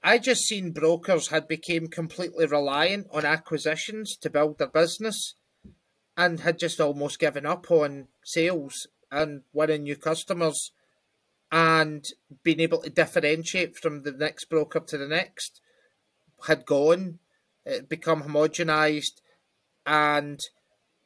I 0.00 0.18
just 0.18 0.42
seen 0.42 0.72
brokers 0.72 1.28
had 1.28 1.48
became 1.48 1.88
completely 1.88 2.46
reliant 2.46 3.08
on 3.12 3.24
acquisitions 3.24 4.16
to 4.18 4.30
build 4.30 4.58
their 4.58 4.68
business 4.68 5.34
and 6.16 6.40
had 6.40 6.58
just 6.58 6.80
almost 6.80 7.18
given 7.18 7.46
up 7.46 7.70
on 7.70 8.08
sales 8.24 8.86
and 9.10 9.42
winning 9.52 9.84
new 9.84 9.96
customers 9.96 10.72
and 11.50 12.06
being 12.42 12.60
able 12.60 12.78
to 12.82 12.90
differentiate 12.90 13.76
from 13.76 14.02
the 14.02 14.12
next 14.12 14.46
broker 14.46 14.80
to 14.80 14.96
the 14.96 15.06
next 15.06 15.60
had 16.46 16.66
gone, 16.66 17.18
it 17.64 17.88
become 17.88 18.22
homogenized 18.22 19.20
and 19.86 20.40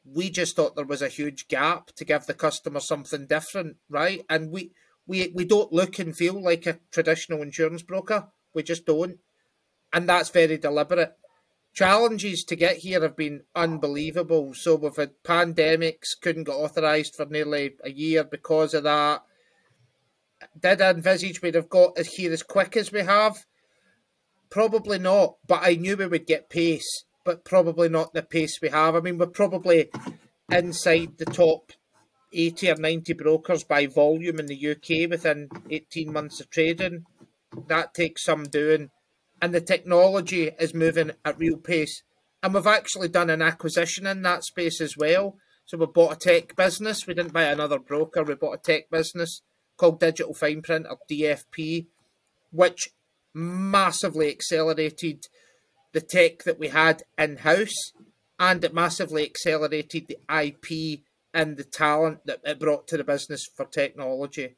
we 0.05 0.29
just 0.29 0.55
thought 0.55 0.75
there 0.75 0.85
was 0.85 1.01
a 1.01 1.09
huge 1.09 1.47
gap 1.47 1.87
to 1.95 2.05
give 2.05 2.25
the 2.25 2.33
customer 2.33 2.79
something 2.79 3.27
different, 3.27 3.77
right? 3.89 4.21
And 4.29 4.51
we 4.51 4.71
we 5.05 5.31
we 5.33 5.45
don't 5.45 5.73
look 5.73 5.99
and 5.99 6.15
feel 6.15 6.41
like 6.41 6.65
a 6.65 6.79
traditional 6.91 7.41
insurance 7.41 7.81
broker. 7.81 8.27
We 8.53 8.63
just 8.63 8.85
don't, 8.85 9.17
and 9.91 10.07
that's 10.07 10.29
very 10.29 10.57
deliberate. 10.57 11.16
Challenges 11.77 12.43
to 12.45 12.55
get 12.55 12.77
here 12.77 13.03
have 13.03 13.15
been 13.15 13.43
unbelievable. 13.55 14.55
So 14.55 14.73
we've 14.73 14.95
had 14.95 15.11
pandemics, 15.23 16.19
couldn't 16.19 16.45
get 16.45 16.55
authorised 16.55 17.15
for 17.15 17.27
nearly 17.27 17.75
a 17.83 17.91
year 17.91 18.23
because 18.23 18.73
of 18.73 18.81
that. 18.85 19.21
did 20.59 20.81
I 20.81 20.89
envisage 20.89 21.43
we'd 21.43 21.53
have 21.53 21.69
got 21.69 21.99
here 21.99 22.33
as 22.33 22.41
quick 22.41 22.75
as 22.75 22.91
we 22.91 23.01
have? 23.01 23.45
Probably 24.49 24.97
not, 24.97 25.35
but 25.45 25.59
I 25.61 25.75
knew 25.75 25.95
we 25.95 26.07
would 26.07 26.25
get 26.25 26.49
pace, 26.49 27.05
but 27.23 27.45
probably 27.45 27.89
not 27.89 28.11
the 28.11 28.23
pace 28.23 28.57
we 28.59 28.69
have. 28.69 28.95
I 28.95 28.99
mean, 29.01 29.19
we're 29.19 29.27
probably 29.27 29.91
inside 30.51 31.19
the 31.19 31.25
top 31.25 31.73
80 32.33 32.71
or 32.71 32.75
90 32.77 33.13
brokers 33.13 33.63
by 33.63 33.85
volume 33.85 34.39
in 34.39 34.47
the 34.47 34.71
UK 34.71 35.11
within 35.11 35.49
18 35.69 36.11
months 36.11 36.39
of 36.39 36.49
trading. 36.49 37.05
That 37.67 37.93
takes 37.93 38.23
some 38.23 38.45
doing. 38.45 38.89
And 39.41 39.53
the 39.53 39.61
technology 39.61 40.51
is 40.59 40.73
moving 40.73 41.11
at 41.23 41.37
real 41.37 41.57
pace. 41.57 42.03
And 42.41 42.53
we've 42.53 42.67
actually 42.67 43.09
done 43.09 43.29
an 43.29 43.41
acquisition 43.41 44.07
in 44.07 44.21
that 44.23 44.43
space 44.43 44.81
as 44.81 44.95
well. 44.97 45.37
So 45.65 45.77
we 45.77 45.85
bought 45.85 46.13
a 46.13 46.19
tech 46.19 46.55
business. 46.55 47.05
We 47.05 47.13
didn't 47.13 47.33
buy 47.33 47.43
another 47.43 47.79
broker. 47.79 48.23
We 48.23 48.35
bought 48.35 48.59
a 48.59 48.61
tech 48.61 48.89
business 48.89 49.41
called 49.75 49.99
Digital 49.99 50.33
Fine 50.33 50.61
Print 50.61 50.87
or 50.89 50.97
DFP, 51.09 51.87
which 52.51 52.89
massively 53.33 54.29
accelerated 54.29 55.27
the 55.93 56.01
tech 56.01 56.43
that 56.43 56.59
we 56.59 56.69
had 56.69 57.03
in 57.17 57.37
house 57.37 57.91
and 58.39 58.63
it 58.63 58.73
massively 58.73 59.23
accelerated 59.23 60.07
the 60.07 60.17
IP 60.29 61.01
and 61.33 61.57
the 61.57 61.63
talent 61.63 62.25
that 62.25 62.39
it 62.43 62.59
brought 62.59 62.87
to 62.87 62.97
the 62.97 63.03
business 63.03 63.47
for 63.55 63.65
technology. 63.65 64.55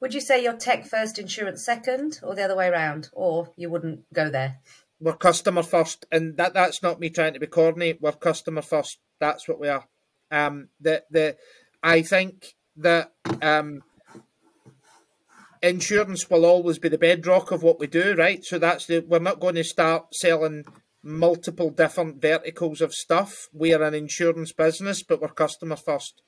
Would 0.00 0.14
you 0.14 0.20
say 0.20 0.42
you're 0.42 0.56
tech 0.56 0.86
first, 0.86 1.18
insurance 1.18 1.64
second, 1.64 2.20
or 2.22 2.34
the 2.34 2.42
other 2.42 2.56
way 2.56 2.68
around, 2.68 3.10
or 3.12 3.52
you 3.56 3.68
wouldn't 3.68 4.12
go 4.14 4.30
there? 4.30 4.56
We're 4.98 5.16
customer 5.16 5.62
first, 5.62 6.06
and 6.10 6.36
that 6.38 6.54
that's 6.54 6.82
not 6.82 7.00
me 7.00 7.10
trying 7.10 7.34
to 7.34 7.40
be 7.40 7.46
corny. 7.46 7.98
We're 8.00 8.12
customer 8.12 8.62
first. 8.62 8.98
That's 9.18 9.46
what 9.46 9.60
we 9.60 9.68
are. 9.68 9.86
Um, 10.30 10.68
the 10.80 11.04
the 11.10 11.36
I 11.82 12.02
think 12.02 12.54
that 12.76 13.12
um, 13.42 13.82
insurance 15.62 16.28
will 16.30 16.46
always 16.46 16.78
be 16.78 16.88
the 16.88 16.98
bedrock 16.98 17.50
of 17.50 17.62
what 17.62 17.78
we 17.78 17.86
do, 17.86 18.14
right? 18.16 18.42
So 18.44 18.58
that's 18.58 18.86
the 18.86 19.00
we're 19.00 19.18
not 19.18 19.40
going 19.40 19.56
to 19.56 19.64
start 19.64 20.14
selling 20.14 20.64
multiple 21.02 21.70
different 21.70 22.20
verticals 22.20 22.80
of 22.80 22.94
stuff. 22.94 23.48
We 23.52 23.74
are 23.74 23.82
an 23.82 23.94
insurance 23.94 24.52
business, 24.52 25.02
but 25.02 25.20
we're 25.20 25.28
customer 25.28 25.76
first. 25.76 26.22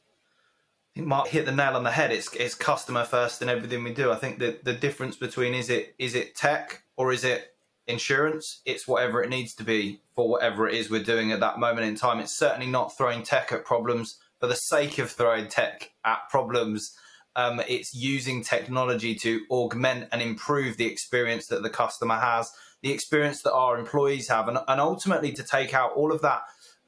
Think 0.94 1.06
Mark 1.06 1.28
hit 1.28 1.46
the 1.46 1.52
nail 1.52 1.74
on 1.74 1.84
the 1.84 1.90
head. 1.90 2.12
It's 2.12 2.32
it's 2.34 2.54
customer 2.54 3.04
first 3.04 3.40
in 3.40 3.48
everything 3.48 3.82
we 3.82 3.94
do. 3.94 4.12
I 4.12 4.16
think 4.16 4.38
that 4.40 4.64
the 4.64 4.74
difference 4.74 5.16
between 5.16 5.54
is 5.54 5.70
it 5.70 5.94
is 5.98 6.14
it 6.14 6.34
tech 6.34 6.82
or 6.96 7.12
is 7.12 7.24
it 7.24 7.54
insurance? 7.86 8.60
It's 8.66 8.86
whatever 8.86 9.22
it 9.22 9.30
needs 9.30 9.54
to 9.54 9.64
be 9.64 10.02
for 10.14 10.28
whatever 10.28 10.68
it 10.68 10.74
is 10.74 10.90
we're 10.90 11.02
doing 11.02 11.32
at 11.32 11.40
that 11.40 11.58
moment 11.58 11.86
in 11.86 11.96
time. 11.96 12.20
It's 12.20 12.36
certainly 12.36 12.66
not 12.66 12.96
throwing 12.96 13.22
tech 13.22 13.52
at 13.52 13.64
problems 13.64 14.18
for 14.38 14.48
the 14.48 14.54
sake 14.54 14.98
of 14.98 15.10
throwing 15.10 15.48
tech 15.48 15.92
at 16.04 16.28
problems. 16.28 16.94
Um, 17.36 17.62
it's 17.66 17.94
using 17.94 18.44
technology 18.44 19.14
to 19.14 19.46
augment 19.50 20.08
and 20.12 20.20
improve 20.20 20.76
the 20.76 20.84
experience 20.84 21.46
that 21.46 21.62
the 21.62 21.70
customer 21.70 22.16
has, 22.16 22.52
the 22.82 22.92
experience 22.92 23.40
that 23.42 23.54
our 23.54 23.78
employees 23.78 24.28
have, 24.28 24.48
and, 24.48 24.58
and 24.68 24.78
ultimately 24.78 25.32
to 25.32 25.42
take 25.42 25.72
out 25.72 25.92
all 25.92 26.12
of 26.12 26.20
that 26.20 26.42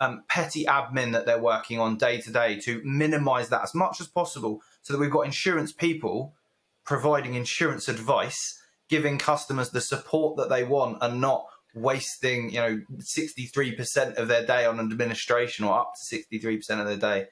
um, 0.04 0.24
petty 0.28 0.64
admin 0.64 1.12
that 1.12 1.26
they're 1.26 1.40
working 1.40 1.80
on 1.80 1.96
day 1.96 2.20
to 2.20 2.30
day 2.30 2.58
to 2.60 2.80
minimize 2.84 3.48
that 3.48 3.62
as 3.62 3.74
much 3.74 4.00
as 4.00 4.06
possible 4.06 4.60
so 4.82 4.92
that 4.92 4.98
we've 4.98 5.10
got 5.10 5.22
insurance 5.22 5.72
people 5.72 6.34
providing 6.84 7.34
insurance 7.34 7.88
advice, 7.88 8.60
giving 8.88 9.18
customers 9.18 9.70
the 9.70 9.80
support 9.80 10.36
that 10.36 10.50
they 10.50 10.64
want 10.64 10.98
and 11.00 11.20
not 11.20 11.46
wasting, 11.74 12.50
you 12.50 12.60
know, 12.60 12.80
63% 12.98 14.14
of 14.16 14.28
their 14.28 14.46
day 14.46 14.66
on 14.66 14.78
administration 14.78 15.64
or 15.64 15.78
up 15.78 15.94
to 15.94 16.16
63% 16.16 16.80
of 16.80 16.86
their 16.86 16.96
day 16.96 17.26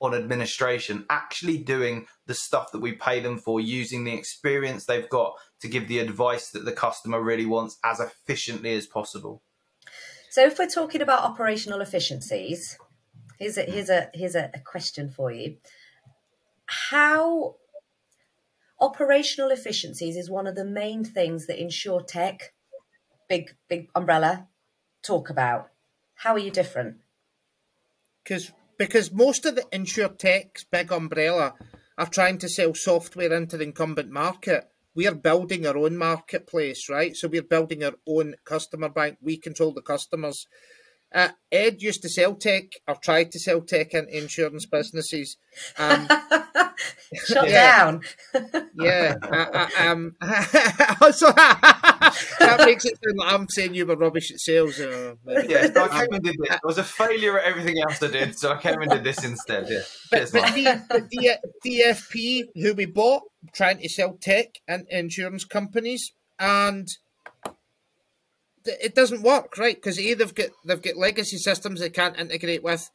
on 0.00 0.14
administration, 0.14 1.06
actually 1.08 1.56
doing 1.56 2.06
the 2.26 2.34
stuff 2.34 2.72
that 2.72 2.80
we 2.80 2.92
pay 2.92 3.20
them 3.20 3.38
for, 3.38 3.60
using 3.60 4.04
the 4.04 4.12
experience 4.12 4.84
they've 4.84 5.08
got 5.08 5.34
to 5.60 5.68
give 5.68 5.88
the 5.88 6.00
advice 6.00 6.50
that 6.50 6.64
the 6.64 6.72
customer 6.72 7.22
really 7.22 7.46
wants 7.46 7.78
as 7.82 8.00
efficiently 8.00 8.74
as 8.74 8.86
possible. 8.86 9.42
So, 10.36 10.44
if 10.44 10.58
we're 10.58 10.66
talking 10.66 11.00
about 11.00 11.22
operational 11.22 11.80
efficiencies, 11.80 12.76
here's 13.38 13.56
a 13.56 13.62
here's 13.62 13.88
a 13.88 14.10
here's 14.12 14.34
a, 14.34 14.50
a 14.52 14.58
question 14.58 15.08
for 15.08 15.32
you. 15.32 15.56
How 16.66 17.54
operational 18.78 19.50
efficiencies 19.50 20.14
is 20.14 20.28
one 20.28 20.46
of 20.46 20.54
the 20.54 20.66
main 20.66 21.04
things 21.04 21.46
that 21.46 21.58
insurtech, 21.58 22.50
big 23.30 23.56
big 23.70 23.88
umbrella, 23.94 24.48
talk 25.02 25.30
about. 25.30 25.70
How 26.16 26.34
are 26.34 26.38
you 26.38 26.50
different? 26.50 26.98
Because 28.22 28.52
because 28.76 29.10
most 29.10 29.46
of 29.46 29.54
the 29.54 29.62
insurtechs, 29.72 30.66
big 30.70 30.92
umbrella, 30.92 31.54
are 31.96 32.10
trying 32.10 32.36
to 32.40 32.48
sell 32.50 32.74
software 32.74 33.32
into 33.32 33.56
the 33.56 33.64
incumbent 33.64 34.10
market 34.10 34.68
we 34.96 35.06
are 35.06 35.14
building 35.14 35.66
our 35.66 35.76
own 35.76 35.96
marketplace, 35.96 36.88
right? 36.88 37.14
So 37.14 37.28
we're 37.28 37.42
building 37.42 37.84
our 37.84 37.94
own 38.06 38.34
customer 38.44 38.88
bank. 38.88 39.18
We 39.20 39.36
control 39.36 39.72
the 39.72 39.82
customers. 39.82 40.48
Uh, 41.14 41.28
Ed 41.52 41.80
used 41.80 42.02
to 42.02 42.08
sell 42.08 42.34
tech 42.34 42.64
or 42.86 42.96
tried 42.96 43.30
to 43.32 43.38
sell 43.38 43.60
tech 43.60 43.94
in 43.94 44.08
insurance 44.08 44.66
businesses. 44.66 45.36
Um, 45.78 46.08
Shut 47.14 47.48
yeah. 47.48 47.78
down. 47.78 48.00
yeah. 48.78 49.14
Uh, 49.26 49.46
uh, 49.52 49.68
um, 49.78 50.16
so 51.12 51.30
that 51.32 52.62
makes 52.64 52.84
it 52.84 52.98
sound 53.04 53.18
like 53.18 53.32
I'm 53.32 53.48
saying 53.48 53.74
you 53.74 53.86
were 53.86 53.96
rubbish 53.96 54.30
at 54.30 54.40
sales. 54.40 54.78
Uh, 54.78 55.14
yeah, 55.48 55.72
so 55.72 55.84
I 55.84 55.88
came 55.88 56.12
and 56.12 56.22
did 56.22 56.36
this. 56.38 56.50
I 56.50 56.58
was 56.64 56.78
a 56.78 56.84
failure 56.84 57.38
at 57.38 57.44
everything 57.44 57.76
else 57.82 58.02
I 58.02 58.08
did, 58.08 58.38
so 58.38 58.52
I 58.52 58.60
came 58.60 58.80
and 58.80 58.90
did 58.90 59.04
this 59.04 59.24
instead. 59.24 59.66
Yeah. 59.68 59.80
But, 60.10 60.30
but 60.32 60.54
the, 60.54 60.82
the 61.10 61.48
DFP, 61.66 62.62
who 62.62 62.74
we 62.74 62.86
bought, 62.86 63.22
trying 63.52 63.78
to 63.78 63.88
sell 63.88 64.16
tech 64.20 64.60
and 64.68 64.86
insurance 64.90 65.44
companies, 65.44 66.12
and 66.38 66.88
it 68.68 68.94
doesn't 68.94 69.22
work, 69.22 69.58
right? 69.58 69.76
Because 69.76 69.98
a 69.98 70.14
they've 70.14 70.34
got 70.34 70.50
they've 70.64 70.82
got 70.82 70.96
legacy 70.96 71.38
systems 71.38 71.80
they 71.80 71.90
can't 71.90 72.18
integrate 72.18 72.62
with, 72.62 72.90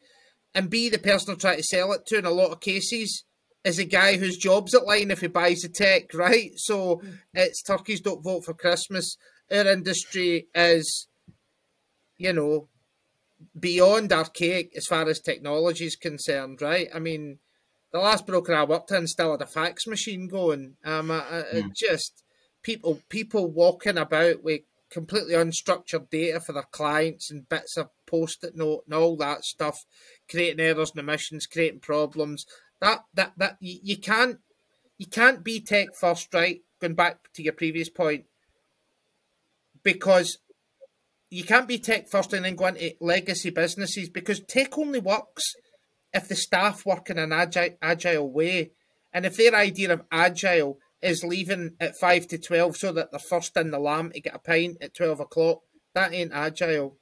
and 0.53 0.69
b 0.69 0.89
the 0.89 0.97
person 0.97 1.27
they're 1.27 1.35
trying 1.35 1.57
to 1.57 1.63
sell 1.63 1.91
it 1.93 2.05
to 2.07 2.17
in 2.17 2.25
a 2.25 2.31
lot 2.31 2.51
of 2.51 2.59
cases 2.59 3.23
is 3.63 3.79
a 3.79 3.85
guy 3.85 4.17
whose 4.17 4.37
job's 4.37 4.73
at 4.73 4.85
line 4.85 5.11
if 5.11 5.21
he 5.21 5.27
buys 5.27 5.61
the 5.61 5.69
tech, 5.69 6.13
right? 6.13 6.51
So 6.55 6.97
mm. 6.97 7.19
it's 7.33 7.61
turkeys 7.61 8.01
don't 8.01 8.23
vote 8.23 8.45
for 8.45 8.53
Christmas. 8.53 9.17
Our 9.51 9.67
industry 9.67 10.47
is, 10.55 11.07
you 12.17 12.33
know, 12.33 12.69
beyond 13.59 14.11
archaic 14.13 14.71
as 14.75 14.87
far 14.87 15.07
as 15.07 15.19
technology 15.19 15.85
is 15.85 15.95
concerned, 15.95 16.61
right? 16.61 16.87
I 16.93 16.99
mean, 16.99 17.39
the 17.91 17.99
last 17.99 18.25
broker 18.25 18.55
I 18.55 18.63
worked 18.63 18.91
in 18.91 19.07
still 19.07 19.31
had 19.31 19.41
a 19.41 19.47
fax 19.47 19.85
machine 19.85 20.27
going. 20.27 20.75
Um, 20.85 21.11
I, 21.11 21.19
I, 21.19 21.43
mm. 21.53 21.75
just 21.75 22.23
people 22.63 23.01
people 23.09 23.51
walking 23.51 23.97
about 23.97 24.43
with 24.43 24.61
completely 24.91 25.33
unstructured 25.33 26.09
data 26.09 26.39
for 26.39 26.53
their 26.53 26.63
clients 26.63 27.31
and 27.31 27.49
bits 27.49 27.77
of 27.77 27.89
post-it 28.05 28.55
note 28.55 28.83
and 28.85 28.93
all 28.93 29.15
that 29.17 29.43
stuff, 29.43 29.85
creating 30.29 30.59
errors 30.59 30.91
and 30.91 30.99
omissions, 30.99 31.47
creating 31.47 31.79
problems. 31.79 32.45
That 32.81 33.05
that 33.13 33.33
that 33.37 33.57
you, 33.59 33.79
you 33.81 33.97
can't 33.97 34.39
you 34.97 35.07
can't 35.07 35.43
be 35.43 35.61
tech 35.61 35.89
first, 35.99 36.33
right? 36.33 36.61
Going 36.79 36.93
back 36.93 37.31
to 37.33 37.43
your 37.43 37.53
previous 37.53 37.89
point, 37.89 38.25
because 39.83 40.37
you 41.29 41.43
can't 41.43 41.67
be 41.67 41.79
tech 41.79 42.09
first 42.09 42.33
and 42.33 42.45
then 42.45 42.55
go 42.55 42.67
into 42.67 42.93
legacy 42.99 43.49
businesses 43.49 44.09
because 44.09 44.41
tech 44.41 44.77
only 44.77 44.99
works 44.99 45.55
if 46.13 46.27
the 46.27 46.35
staff 46.35 46.85
work 46.85 47.09
in 47.09 47.17
an 47.17 47.31
agile, 47.31 47.77
agile 47.81 48.29
way. 48.29 48.71
And 49.13 49.25
if 49.25 49.37
their 49.37 49.55
idea 49.55 49.93
of 49.93 50.03
agile 50.11 50.77
is 51.01 51.23
leaving 51.23 51.75
at 51.79 51.97
five 51.97 52.27
to 52.27 52.37
twelve 52.37 52.77
so 52.77 52.91
that 52.93 53.11
they're 53.11 53.19
first 53.19 53.57
in 53.57 53.71
the 53.71 53.79
lamb 53.79 54.11
to 54.11 54.21
get 54.21 54.35
a 54.35 54.39
pint 54.39 54.77
at 54.81 54.93
twelve 54.93 55.19
o'clock, 55.19 55.61
that 55.93 56.13
ain't 56.13 56.31
agile. 56.33 56.97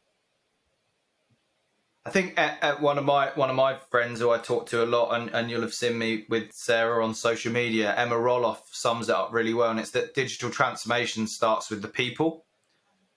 I 2.06 2.12
think 2.12 2.39
at, 2.39 2.58
at, 2.63 2.82
one 2.82 2.98
of 2.98 3.03
my 3.03 3.32
one 3.36 3.50
of 3.50 3.56
my 3.56 3.75
friends 3.91 4.20
who 4.20 4.32
I 4.32 4.38
talk 4.38 4.68
to 4.68 4.84
a 4.84 4.88
lot, 4.88 5.12
and, 5.12 5.29
and 5.32 5.50
you'll 5.50 5.62
have 5.62 5.74
seen 5.74 5.98
me 5.98 6.25
with 6.29 6.51
Sarah 6.53 7.03
on 7.03 7.13
social 7.13 7.51
media, 7.51 7.94
Emma 7.96 8.15
Roloff 8.15 8.62
sums 8.72 9.10
it 9.10 9.15
up 9.15 9.34
really 9.34 9.53
well, 9.53 9.70
and 9.70 9.79
it's 9.79 9.91
that 9.91 10.15
digital 10.15 10.50
transformation 10.50 11.27
starts 11.27 11.70
with 11.70 11.82
the 11.82 11.88
people, 11.88 12.46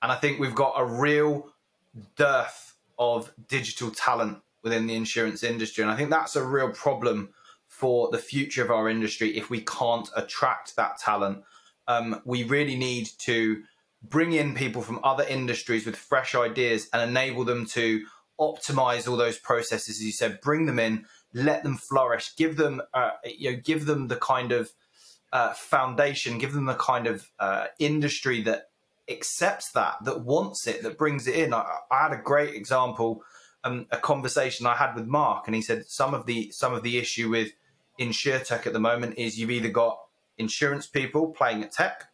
and 0.03 0.11
I 0.11 0.17
think 0.17 0.39
we've 0.39 0.55
got 0.55 0.75
a 0.77 0.85
real 0.85 1.49
dearth 2.17 2.75
of 2.99 3.33
digital 3.49 3.91
talent 3.91 4.39
within 4.63 4.87
the 4.87 4.95
insurance 4.95 5.43
industry, 5.43 5.83
and 5.83 5.91
I 5.91 5.97
think 5.97 6.11
that's 6.11 6.37
a 6.37 6.45
real 6.45 6.71
problem 6.71 7.31
for 7.83 8.09
the 8.13 8.19
future 8.19 8.63
of 8.63 8.71
our 8.71 8.89
industry 8.89 9.37
if 9.37 9.51
we 9.51 9.61
can't 9.61 10.09
attract 10.15 10.77
that 10.77 11.01
talent. 11.01 11.43
Um, 11.89 12.23
we 12.25 12.45
really 12.45 12.77
need 12.77 13.09
to 13.19 13.65
bring 14.05 14.31
in 14.31 14.55
people 14.55 14.83
from 14.83 15.01
other 15.03 15.25
industries 15.25 15.85
with 15.85 15.97
fresh 15.97 16.33
ideas 16.37 16.89
and 16.93 17.03
enable 17.03 17.45
them 17.45 17.67
to 17.67 18.05
optimize 18.39 19.09
all 19.09 19.17
those 19.17 19.37
processes. 19.37 19.97
As 19.97 20.05
you 20.05 20.13
said, 20.13 20.41
bring 20.41 20.67
them 20.67 20.79
in, 20.79 21.07
let 21.35 21.65
them 21.65 21.77
flourish, 21.77 22.37
give 22.37 22.57
them, 22.57 22.83
uh, 22.95 23.11
you 23.25 23.51
know, 23.51 23.61
give 23.65 23.87
them 23.87 24.07
the 24.07 24.17
kind 24.17 24.53
of 24.53 24.71
uh, 25.33 25.53
foundation, 25.53 26.39
give 26.39 26.53
them 26.53 26.67
the 26.67 26.75
kind 26.75 27.09
of 27.09 27.33
uh, 27.41 27.67
industry 27.81 28.43
that 28.43 28.71
accepts 29.09 29.73
that, 29.73 29.97
that 30.05 30.21
wants 30.21 30.69
it, 30.69 30.85
that 30.85 30.97
brings 30.97 31.27
it 31.27 31.35
in. 31.35 31.53
I, 31.53 31.65
I 31.91 32.05
had 32.05 32.13
a 32.13 32.23
great 32.23 32.55
example, 32.55 33.25
um, 33.65 33.87
a 33.91 33.99
conversation 33.99 34.67
I 34.67 34.77
had 34.77 34.95
with 34.95 35.07
Mark, 35.07 35.49
and 35.49 35.57
he 35.57 35.63
said 35.63 35.87
some 35.89 36.15
of 36.15 36.27
the 36.27 36.53
some 36.53 36.75
of 36.75 36.85
the 36.85 36.97
issue 36.99 37.29
with 37.29 37.51
insurtech 38.01 38.67
at 38.67 38.73
the 38.73 38.81
moment 38.81 39.19
is 39.19 39.39
you've 39.39 39.51
either 39.51 39.69
got 39.69 39.99
insurance 40.39 40.87
people 40.87 41.33
playing 41.33 41.63
at 41.63 41.73
tech, 41.73 42.05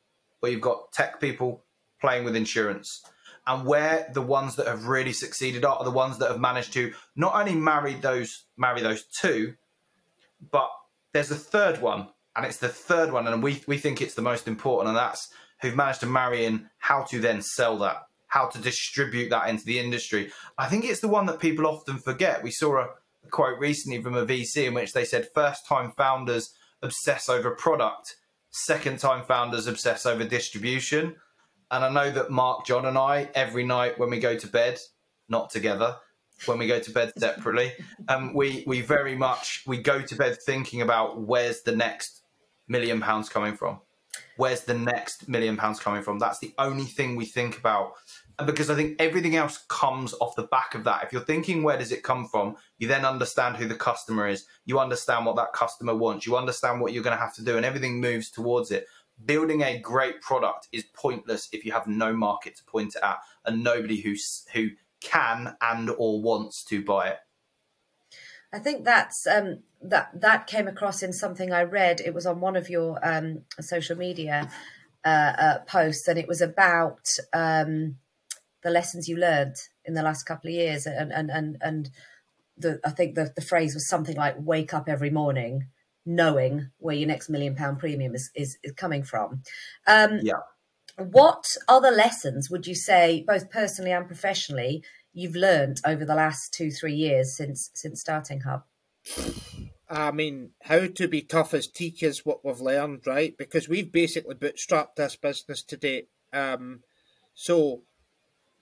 or 0.43 0.49
you've 0.49 0.61
got 0.61 0.93
tech 0.93 1.21
people 1.21 1.65
playing 2.01 2.25
with 2.25 2.37
insurance. 2.37 3.03
And 3.47 3.67
where 3.67 4.11
the 4.13 4.23
ones 4.23 4.57
that 4.57 4.67
have 4.67 4.87
really 4.87 5.13
succeeded 5.13 5.65
are, 5.65 5.77
are 5.77 5.85
the 5.85 5.91
ones 5.91 6.19
that 6.19 6.31
have 6.31 6.41
managed 6.41 6.73
to 6.75 6.93
not 7.17 7.35
only 7.35 7.55
marry 7.55 7.95
those 7.95 8.45
marry 8.57 8.83
those 8.83 9.05
two, 9.21 9.55
but 10.51 10.71
there's 11.13 11.31
a 11.31 11.37
third 11.37 11.81
one, 11.81 12.09
and 12.37 12.45
it's 12.45 12.59
the 12.59 12.69
third 12.69 13.13
one, 13.13 13.27
and 13.27 13.43
we 13.43 13.63
we 13.67 13.79
think 13.79 14.01
it's 14.01 14.15
the 14.15 14.23
most 14.23 14.47
important, 14.47 14.89
and 14.89 14.97
that's 14.97 15.29
who've 15.63 15.75
managed 15.75 16.01
to 16.01 16.07
marry 16.07 16.45
in 16.45 16.69
how 16.79 17.03
to 17.05 17.19
then 17.21 17.41
sell 17.43 17.79
that, 17.79 18.03
how 18.27 18.47
to 18.47 18.61
distribute 18.61 19.31
that 19.31 19.49
into 19.49 19.65
the 19.65 19.79
industry. 19.79 20.31
I 20.57 20.67
think 20.67 20.85
it's 20.85 21.01
the 21.01 21.09
one 21.09 21.27
that 21.27 21.41
people 21.41 21.67
often 21.67 21.99
forget. 21.99 22.43
We 22.43 22.51
saw 22.51 22.79
a 22.79 22.89
quote 23.31 23.59
recently 23.59 24.03
from 24.03 24.15
a 24.15 24.27
VC 24.27 24.67
in 24.67 24.75
which 24.75 24.93
they 24.93 25.05
said 25.05 25.29
first 25.35 25.67
time 25.67 25.93
founders 25.97 26.55
obsess 26.83 27.29
over 27.29 27.51
product, 27.51 28.17
second 28.51 28.99
time 28.99 29.25
founders 29.25 29.67
obsess 29.67 30.07
over 30.07 30.25
distribution. 30.25 31.17
And 31.71 31.85
I 31.85 31.91
know 31.91 32.11
that 32.11 32.31
Mark, 32.31 32.65
John, 32.65 32.87
and 32.87 32.97
I, 32.97 33.31
every 33.35 33.65
night 33.65 33.99
when 33.99 34.11
we 34.11 34.21
go 34.21 34.37
to 34.37 34.47
bed, 34.47 34.79
not 35.29 35.51
together, 35.51 35.97
when 36.47 36.59
we 36.59 36.67
go 36.67 36.79
to 36.79 36.91
bed 36.91 37.13
separately, 37.19 37.73
um, 38.09 38.33
we 38.35 38.65
we 38.67 38.81
very 38.81 39.17
much 39.17 39.65
we 39.67 39.79
go 39.79 40.01
to 40.01 40.15
bed 40.15 40.39
thinking 40.45 40.83
about 40.83 41.21
where's 41.21 41.63
the 41.63 41.75
next 41.75 42.23
million 42.69 43.01
pounds 43.01 43.29
coming 43.29 43.55
from, 43.55 43.81
where's 44.37 44.63
the 44.63 44.75
next 44.75 45.29
million 45.29 45.57
pounds 45.57 45.81
coming 45.81 46.03
from. 46.03 46.19
That's 46.19 46.39
the 46.39 46.55
only 46.59 46.85
thing 46.85 47.17
we 47.17 47.27
think 47.27 47.59
about, 47.59 47.95
because 48.47 48.71
I 48.71 48.75
think 48.75 48.97
everything 49.01 49.37
else 49.37 49.65
comes 49.69 50.15
off 50.21 50.37
the 50.37 50.45
back 50.45 50.75
of 50.75 50.85
that. 50.85 51.05
If 51.05 51.13
you're 51.13 51.23
thinking 51.23 51.63
where 51.63 51.79
does 51.79 51.93
it 51.93 52.03
come 52.03 52.27
from, 52.27 52.57
you 52.79 52.87
then 52.87 53.05
understand 53.05 53.57
who 53.57 53.67
the 53.67 53.75
customer 53.75 54.29
is. 54.29 54.47
You 54.65 54.79
understand 54.79 55.27
what 55.27 55.37
that 55.37 55.53
customer 55.53 55.95
wants. 55.95 56.27
You 56.27 56.37
understand 56.37 56.81
what 56.81 56.93
you're 56.93 57.03
going 57.03 57.17
to 57.17 57.23
have 57.23 57.35
to 57.35 57.45
do, 57.45 57.57
and 57.57 57.67
everything 57.67 58.01
moves 58.01 58.31
towards 58.31 58.71
it 58.71 58.87
building 59.25 59.63
a 59.63 59.79
great 59.79 60.21
product 60.21 60.69
is 60.73 60.85
pointless 60.95 61.49
if 61.53 61.65
you 61.65 61.73
have 61.73 61.87
no 61.87 62.13
market 62.13 62.57
to 62.57 62.65
point 62.65 62.95
it 62.95 63.03
at 63.03 63.19
and 63.45 63.63
nobody 63.63 64.01
who 64.01 64.15
who 64.53 64.69
can 65.01 65.57
and 65.61 65.91
or 65.91 66.23
wants 66.23 66.65
to 66.65 66.85
buy 66.85 67.09
it. 67.09 67.19
I 68.53 68.59
think 68.59 68.85
that's 68.85 69.27
um, 69.27 69.61
that 69.83 70.11
that 70.15 70.47
came 70.47 70.69
across 70.69 71.03
in 71.03 71.13
something 71.13 71.53
I 71.53 71.63
read. 71.63 72.01
It 72.01 72.15
was 72.15 72.27
on 72.27 72.41
one 72.41 72.57
of 72.57 72.71
your 72.71 72.99
um, 73.03 73.43
social 73.61 73.97
media 73.97 74.51
uh, 75.05 75.33
uh, 75.39 75.59
posts, 75.61 76.09
and 76.09 76.19
it 76.19 76.29
was 76.29 76.41
about 76.41 77.09
um, 77.33 77.97
the 78.69 78.75
lessons 78.75 79.09
you 79.09 79.17
learned 79.17 79.57
in 79.87 79.95
the 79.95 80.03
last 80.03 80.25
couple 80.25 80.49
of 80.49 80.55
years, 80.55 80.87
and 80.87 81.11
and 81.11 81.31
and 81.31 81.57
and 81.63 81.91
the, 82.57 82.81
I 82.85 82.91
think 82.91 83.15
the 83.15 83.33
the 83.35 83.43
phrase 83.43 83.75
was 83.75 83.89
something 83.89 84.17
like 84.17 84.37
"wake 84.39 84.75
up 84.75 84.89
every 84.89 85.11
morning." 85.11 85.69
knowing 86.09 86.71
where 86.79 86.97
your 86.97 87.07
next 87.07 87.29
million 87.29 87.55
pound 87.55 87.79
premium 87.79 88.15
is, 88.15 88.31
is, 88.35 88.57
is 88.65 88.73
coming 88.73 89.03
from. 89.03 89.43
Um, 89.87 90.21
yeah. 90.23 90.41
What 90.97 91.45
other 91.69 91.91
lessons 91.91 92.49
would 92.51 92.67
you 92.67 92.75
say, 92.75 93.25
both 93.27 93.51
personally 93.51 93.93
and 93.93 94.07
professionally, 94.07 94.83
you've 95.13 95.37
learned 95.37 95.83
over 95.85 96.07
the 96.07 96.15
last 96.15 96.55
two, 96.55 96.71
three 96.71 96.95
years 96.95 97.37
since 97.37 97.71
since 97.75 98.01
starting 98.01 98.41
Hubb? 98.41 98.63
I 99.89 100.11
mean, 100.11 100.51
how 100.63 100.87
to 100.87 101.09
be 101.09 101.23
tough 101.23 101.55
as 101.55 101.69
teak 101.69 102.03
is 102.03 102.25
what 102.25 102.45
we've 102.45 102.61
learned, 102.61 103.07
right? 103.07 103.37
Because 103.37 103.69
we've 103.69 103.93
basically 103.93 104.35
bootstrapped 104.35 104.97
this 104.97 105.17
business 105.17 105.63
to 105.65 105.77
date. 105.77 106.09
Um, 106.33 106.81
so 107.35 107.83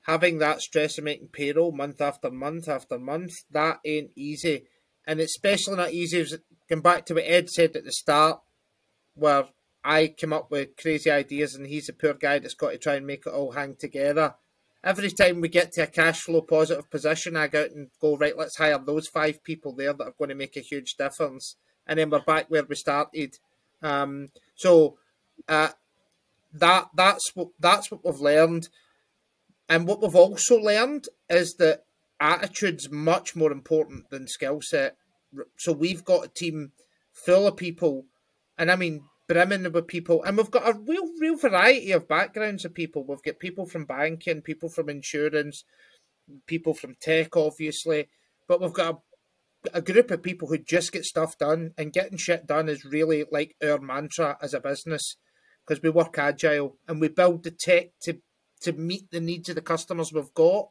having 0.06 0.38
that 0.38 0.60
stress 0.60 0.98
of 0.98 1.04
making 1.04 1.28
payroll 1.28 1.72
month 1.72 2.00
after 2.00 2.30
month 2.30 2.68
after 2.68 2.98
month, 2.98 3.32
that 3.50 3.80
ain't 3.84 4.10
easy. 4.16 4.62
And 5.04 5.20
it's 5.20 5.34
especially 5.36 5.76
not 5.76 5.92
easy 5.92 6.24
going 6.68 6.82
back 6.82 7.06
to 7.06 7.14
what 7.14 7.24
Ed 7.26 7.50
said 7.50 7.76
at 7.76 7.84
the 7.84 7.92
start, 7.92 8.40
where 9.14 9.46
I 9.84 10.08
came 10.08 10.32
up 10.32 10.50
with 10.50 10.76
crazy 10.76 11.10
ideas 11.10 11.54
and 11.54 11.66
he's 11.66 11.88
a 11.88 11.92
poor 11.92 12.14
guy 12.14 12.38
that's 12.38 12.54
got 12.54 12.70
to 12.70 12.78
try 12.78 12.94
and 12.94 13.06
make 13.06 13.26
it 13.26 13.32
all 13.32 13.52
hang 13.52 13.76
together. 13.76 14.34
Every 14.82 15.10
time 15.10 15.40
we 15.40 15.48
get 15.48 15.72
to 15.72 15.82
a 15.82 15.86
cash 15.88 16.20
flow 16.20 16.42
positive 16.42 16.88
position, 16.88 17.36
I 17.36 17.48
go 17.48 17.62
out 17.62 17.70
and 17.70 17.88
go, 18.00 18.16
right, 18.16 18.36
let's 18.36 18.56
hire 18.56 18.78
those 18.78 19.08
five 19.08 19.42
people 19.42 19.74
there 19.74 19.92
that 19.92 20.04
are 20.04 20.14
going 20.16 20.28
to 20.28 20.36
make 20.36 20.56
a 20.56 20.60
huge 20.60 20.94
difference. 20.94 21.56
And 21.86 21.98
then 21.98 22.10
we're 22.10 22.20
back 22.20 22.46
where 22.48 22.64
we 22.64 22.76
started. 22.76 23.38
Um, 23.82 24.30
so 24.54 24.98
uh, 25.48 25.70
that 26.52 26.88
that's 26.94 27.32
what 27.34 27.48
that's 27.58 27.90
what 27.90 28.04
we've 28.04 28.20
learned. 28.20 28.68
And 29.68 29.86
what 29.86 30.00
we've 30.00 30.14
also 30.14 30.56
learned 30.56 31.06
is 31.28 31.54
that 31.58 31.84
attitude's 32.20 32.90
much 32.90 33.36
more 33.36 33.52
important 33.52 34.10
than 34.10 34.26
skill 34.26 34.60
set 34.62 34.96
so 35.58 35.72
we've 35.72 36.04
got 36.04 36.24
a 36.24 36.28
team 36.28 36.72
full 37.12 37.46
of 37.46 37.56
people, 37.56 38.06
and 38.58 38.70
I 38.70 38.76
mean 38.76 39.04
brimming 39.28 39.70
with 39.72 39.86
people, 39.86 40.22
and 40.22 40.36
we've 40.36 40.50
got 40.50 40.68
a 40.68 40.78
real, 40.78 41.08
real 41.20 41.36
variety 41.36 41.92
of 41.92 42.08
backgrounds 42.08 42.64
of 42.64 42.74
people. 42.74 43.04
We've 43.04 43.22
got 43.22 43.40
people 43.40 43.66
from 43.66 43.84
banking, 43.84 44.42
people 44.42 44.68
from 44.68 44.88
insurance, 44.88 45.64
people 46.46 46.74
from 46.74 46.96
tech, 47.00 47.36
obviously, 47.36 48.08
but 48.46 48.60
we've 48.60 48.72
got 48.72 49.00
a, 49.72 49.78
a 49.78 49.82
group 49.82 50.10
of 50.10 50.22
people 50.22 50.48
who 50.48 50.58
just 50.58 50.92
get 50.92 51.04
stuff 51.04 51.36
done, 51.38 51.72
and 51.76 51.92
getting 51.92 52.18
shit 52.18 52.46
done 52.46 52.68
is 52.68 52.84
really 52.84 53.24
like 53.30 53.56
our 53.62 53.80
mantra 53.80 54.36
as 54.40 54.54
a 54.54 54.60
business 54.60 55.16
because 55.66 55.82
we 55.82 55.90
work 55.90 56.16
agile 56.18 56.76
and 56.86 57.00
we 57.00 57.08
build 57.08 57.42
the 57.42 57.50
tech 57.50 57.88
to 58.00 58.18
to 58.62 58.72
meet 58.72 59.10
the 59.10 59.20
needs 59.20 59.48
of 59.48 59.54
the 59.54 59.62
customers 59.62 60.12
we've 60.12 60.34
got. 60.34 60.68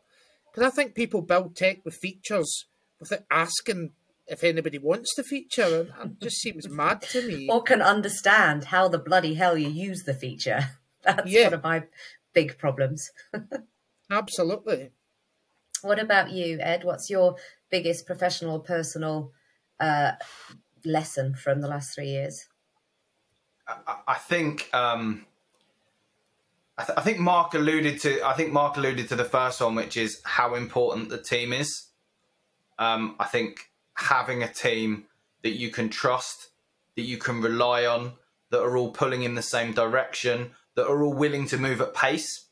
Because 0.52 0.72
I 0.72 0.76
think 0.76 0.96
people 0.96 1.22
build 1.22 1.56
tech 1.56 1.80
with 1.84 1.96
features 1.96 2.66
without 3.00 3.24
asking 3.30 3.92
if 4.28 4.44
anybody 4.44 4.78
wants 4.78 5.14
the 5.16 5.24
feature. 5.24 5.94
It 6.04 6.20
just 6.22 6.38
seems 6.38 6.68
mad 6.70 7.02
to 7.04 7.28
me. 7.28 7.48
Or 7.50 7.62
can 7.62 7.82
understand 7.82 8.66
how 8.66 8.88
the 8.88 9.00
bloody 9.00 9.36
hell 9.36 9.58
you 9.58 9.70
use 9.70 10.04
the 10.04 10.14
feature. 10.14 10.70
That's 11.04 11.30
yeah. 11.30 11.46
one 11.46 11.54
of 11.54 11.64
my 11.64 11.84
big 12.34 12.58
problems. 12.58 13.10
Absolutely. 14.12 14.92
What 15.82 16.00
about 16.00 16.32
you, 16.32 16.60
Ed? 16.60 16.84
What's 16.84 17.10
your 17.10 17.36
biggest 17.70 18.06
professional, 18.08 18.60
personal 18.60 19.32
uh, 19.80 20.14
lesson 20.84 21.36
from 21.36 21.62
the 21.62 21.68
last 21.68 21.94
three 21.94 22.08
years? 22.08 22.48
I, 23.68 23.98
I 24.08 24.14
think 24.16 24.70
um, 24.74 25.26
I, 26.78 26.84
th- 26.84 26.98
I, 26.98 27.02
think 27.02 27.20
Mark 27.20 27.54
alluded 27.54 28.02
to. 28.02 28.22
I 28.26 28.34
think 28.34 28.52
Mark 28.52 28.78
alluded 28.78 29.08
to 29.10 29.16
the 29.16 29.24
first 29.24 29.62
one, 29.62 29.76
which 29.76 29.96
is 29.96 30.22
how 30.26 30.56
important 30.56 31.10
the 31.10 31.22
team 31.22 31.54
is. 31.54 31.88
Um, 32.78 33.16
I 33.20 33.26
think 33.26 33.70
having 33.96 34.44
a 34.44 34.52
team 34.52 35.06
that 35.44 35.58
you 35.58 35.70
can 35.70 35.90
trust, 35.90 36.50
that 36.96 37.04
you 37.04 37.18
can 37.18 37.42
rely 37.42 37.86
on, 37.86 38.14
that 38.52 38.62
are 38.62 38.76
all 38.76 38.92
pulling 38.92 39.24
in 39.24 39.36
the 39.36 39.42
same 39.42 39.74
direction, 39.74 40.52
that 40.76 40.88
are 40.88 41.04
all 41.04 41.14
willing 41.14 41.48
to 41.48 41.58
move 41.58 41.80
at 41.80 41.94
pace. 41.94 42.46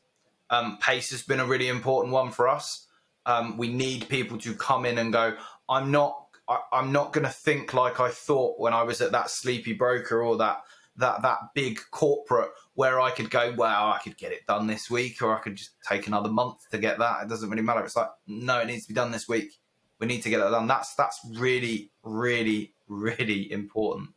Um, 0.48 0.78
pace 0.78 1.10
has 1.10 1.22
been 1.22 1.40
a 1.40 1.46
really 1.46 1.68
important 1.68 2.12
one 2.12 2.30
for 2.30 2.48
us. 2.48 2.86
Um, 3.26 3.56
we 3.58 3.68
need 3.68 4.08
people 4.08 4.38
to 4.38 4.54
come 4.54 4.86
in 4.86 4.98
and 4.98 5.12
go. 5.12 5.36
I'm 5.68 5.90
not. 5.90 6.20
I, 6.48 6.58
I'm 6.72 6.92
not 6.92 7.12
going 7.12 7.24
to 7.24 7.32
think 7.32 7.72
like 7.74 8.00
I 8.00 8.10
thought 8.10 8.60
when 8.60 8.72
I 8.74 8.82
was 8.82 9.00
at 9.00 9.12
that 9.12 9.30
sleepy 9.30 9.72
broker 9.72 10.22
or 10.22 10.36
that 10.38 10.62
that 10.96 11.22
that 11.22 11.38
big 11.54 11.80
corporate 11.90 12.50
where 12.74 13.00
I 13.00 13.10
could 13.10 13.30
go. 13.30 13.54
Well, 13.56 13.90
I 13.90 13.98
could 14.02 14.16
get 14.16 14.32
it 14.32 14.46
done 14.46 14.66
this 14.66 14.90
week, 14.90 15.22
or 15.22 15.36
I 15.36 15.40
could 15.40 15.56
just 15.56 15.76
take 15.88 16.06
another 16.06 16.28
month 16.28 16.68
to 16.70 16.78
get 16.78 16.98
that. 16.98 17.22
It 17.22 17.28
doesn't 17.28 17.48
really 17.48 17.62
matter. 17.62 17.84
It's 17.84 17.96
like 17.96 18.10
no, 18.26 18.60
it 18.60 18.66
needs 18.66 18.82
to 18.82 18.88
be 18.88 18.94
done 18.94 19.10
this 19.10 19.28
week. 19.28 19.52
We 20.00 20.06
need 20.06 20.22
to 20.22 20.30
get 20.30 20.38
that 20.38 20.50
done. 20.50 20.66
That's 20.66 20.94
that's 20.94 21.20
really, 21.36 21.92
really, 22.02 22.74
really 22.88 23.50
important. 23.50 24.10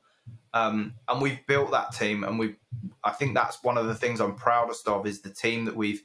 Um, 0.53 0.95
and 1.07 1.21
we've 1.21 1.45
built 1.47 1.71
that 1.71 1.93
team, 1.93 2.23
and 2.23 2.39
we. 2.39 2.55
I 3.03 3.11
think 3.11 3.35
that's 3.35 3.63
one 3.63 3.77
of 3.77 3.87
the 3.87 3.95
things 3.95 4.19
I'm 4.19 4.35
proudest 4.35 4.87
of 4.87 5.05
is 5.05 5.21
the 5.21 5.29
team 5.29 5.65
that 5.65 5.75
we've 5.75 6.01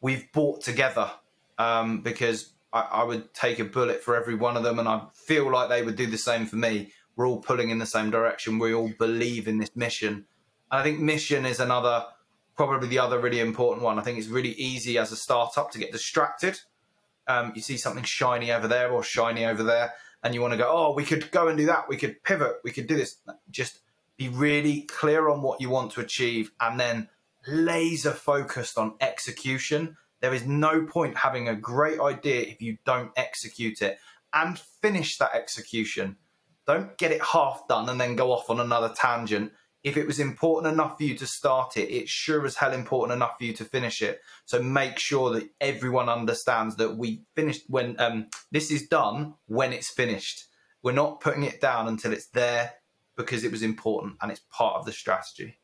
we've 0.00 0.30
brought 0.32 0.62
together. 0.62 1.10
Um, 1.58 2.02
because 2.02 2.52
I, 2.72 2.80
I 2.82 3.02
would 3.02 3.34
take 3.34 3.58
a 3.58 3.64
bullet 3.64 4.02
for 4.04 4.14
every 4.14 4.36
one 4.36 4.56
of 4.56 4.62
them, 4.62 4.78
and 4.78 4.88
I 4.88 5.02
feel 5.14 5.50
like 5.50 5.68
they 5.68 5.82
would 5.82 5.96
do 5.96 6.06
the 6.06 6.18
same 6.18 6.46
for 6.46 6.56
me. 6.56 6.92
We're 7.16 7.26
all 7.26 7.40
pulling 7.40 7.70
in 7.70 7.78
the 7.78 7.86
same 7.86 8.12
direction. 8.12 8.60
We 8.60 8.72
all 8.72 8.92
believe 8.96 9.48
in 9.48 9.58
this 9.58 9.74
mission. 9.74 10.26
And 10.70 10.80
I 10.80 10.82
think 10.82 11.00
mission 11.00 11.46
is 11.46 11.60
another, 11.60 12.06
probably 12.56 12.88
the 12.88 12.98
other 12.98 13.18
really 13.18 13.40
important 13.40 13.82
one. 13.82 13.98
I 13.98 14.02
think 14.02 14.18
it's 14.18 14.28
really 14.28 14.52
easy 14.52 14.98
as 14.98 15.12
a 15.12 15.16
startup 15.16 15.70
to 15.72 15.78
get 15.78 15.92
distracted 15.92 16.60
um, 17.28 17.52
you 17.54 17.60
see 17.60 17.76
something 17.76 18.02
shiny 18.02 18.50
over 18.50 18.66
there 18.66 18.90
or 18.90 19.02
shiny 19.04 19.44
over 19.44 19.62
there, 19.62 19.94
and 20.22 20.34
you 20.34 20.40
want 20.40 20.52
to 20.52 20.58
go, 20.58 20.68
oh, 20.68 20.94
we 20.94 21.04
could 21.04 21.30
go 21.30 21.48
and 21.48 21.58
do 21.58 21.66
that. 21.66 21.88
We 21.88 21.96
could 21.96 22.22
pivot. 22.24 22.56
We 22.64 22.72
could 22.72 22.86
do 22.86 22.96
this. 22.96 23.16
Just 23.50 23.80
be 24.16 24.28
really 24.28 24.82
clear 24.82 25.28
on 25.28 25.42
what 25.42 25.60
you 25.60 25.68
want 25.68 25.92
to 25.92 26.00
achieve 26.00 26.50
and 26.60 26.80
then 26.80 27.08
laser 27.46 28.10
focused 28.10 28.76
on 28.76 28.94
execution. 29.00 29.96
There 30.20 30.34
is 30.34 30.44
no 30.44 30.84
point 30.86 31.16
having 31.16 31.48
a 31.48 31.54
great 31.54 32.00
idea 32.00 32.40
if 32.40 32.60
you 32.60 32.78
don't 32.84 33.12
execute 33.16 33.80
it 33.80 33.98
and 34.32 34.58
finish 34.58 35.18
that 35.18 35.34
execution. 35.34 36.16
Don't 36.66 36.98
get 36.98 37.12
it 37.12 37.22
half 37.22 37.68
done 37.68 37.88
and 37.88 38.00
then 38.00 38.16
go 38.16 38.32
off 38.32 38.50
on 38.50 38.58
another 38.58 38.92
tangent 38.94 39.52
if 39.84 39.96
it 39.96 40.06
was 40.06 40.18
important 40.18 40.72
enough 40.72 40.98
for 40.98 41.04
you 41.04 41.16
to 41.16 41.26
start 41.26 41.76
it, 41.76 41.90
it's 41.90 42.10
sure 42.10 42.44
as 42.44 42.56
hell 42.56 42.72
important 42.72 43.16
enough 43.16 43.38
for 43.38 43.44
you 43.44 43.52
to 43.54 43.64
finish 43.64 44.02
it. 44.02 44.20
So 44.44 44.60
make 44.60 44.98
sure 44.98 45.30
that 45.30 45.48
everyone 45.60 46.08
understands 46.08 46.76
that 46.76 46.96
we 46.96 47.22
finished 47.36 47.62
when 47.68 47.98
um, 48.00 48.26
this 48.50 48.70
is 48.70 48.88
done 48.88 49.34
when 49.46 49.72
it's 49.72 49.90
finished. 49.90 50.44
We're 50.82 50.92
not 50.92 51.20
putting 51.20 51.44
it 51.44 51.60
down 51.60 51.88
until 51.88 52.12
it's 52.12 52.28
there, 52.28 52.72
because 53.18 53.44
it 53.44 53.50
was 53.50 53.62
important 53.62 54.16
and 54.22 54.30
it's 54.30 54.40
part 54.50 54.76
of 54.76 54.86
the 54.86 54.92
strategy. 54.92 55.58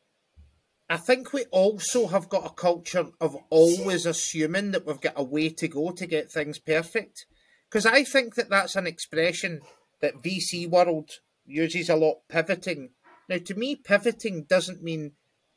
I 0.87 0.97
think 0.97 1.33
we 1.33 1.45
also 1.45 2.07
have 2.07 2.29
got 2.29 2.45
a 2.45 2.53
culture 2.53 3.07
of 3.19 3.35
always 3.49 4.05
assuming 4.05 4.71
that 4.71 4.85
we've 4.85 5.01
got 5.01 5.13
a 5.15 5.23
way 5.23 5.49
to 5.49 5.67
go 5.67 5.89
to 5.91 6.05
get 6.05 6.31
things 6.31 6.59
perfect. 6.59 7.25
Because 7.67 7.87
I 7.87 8.03
think 8.03 8.35
that 8.35 8.49
that's 8.49 8.75
an 8.75 8.85
expression 8.85 9.61
that 10.01 10.21
VC 10.21 10.69
world 10.69 11.09
uses 11.45 11.89
a 11.89 11.95
lot 11.95 12.17
pivoting. 12.29 12.89
Now, 13.27 13.37
to 13.43 13.55
me, 13.55 13.75
pivoting 13.75 14.43
doesn't 14.43 14.83
mean 14.83 15.13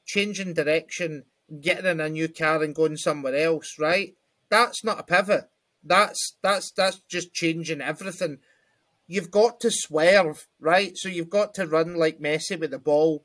changing 0.06 0.54
direction, 0.54 1.24
getting 1.60 1.86
in 1.86 2.00
a 2.00 2.08
new 2.08 2.28
car 2.28 2.62
and 2.62 2.74
going 2.74 2.96
somewhere 2.96 3.36
else, 3.36 3.76
right? 3.78 4.14
That's 4.48 4.82
not 4.82 5.00
a 5.00 5.02
pivot. 5.02 5.50
That's 5.84 6.36
that's 6.42 6.70
that's 6.72 7.00
just 7.08 7.32
changing 7.32 7.80
everything. 7.80 8.38
You've 9.06 9.30
got 9.30 9.60
to 9.60 9.70
swerve, 9.70 10.46
right? 10.60 10.96
So 10.96 11.08
you've 11.08 11.30
got 11.30 11.54
to 11.54 11.66
run 11.66 11.94
like 11.94 12.20
Messi 12.20 12.58
with 12.58 12.72
the 12.72 12.78
ball. 12.78 13.24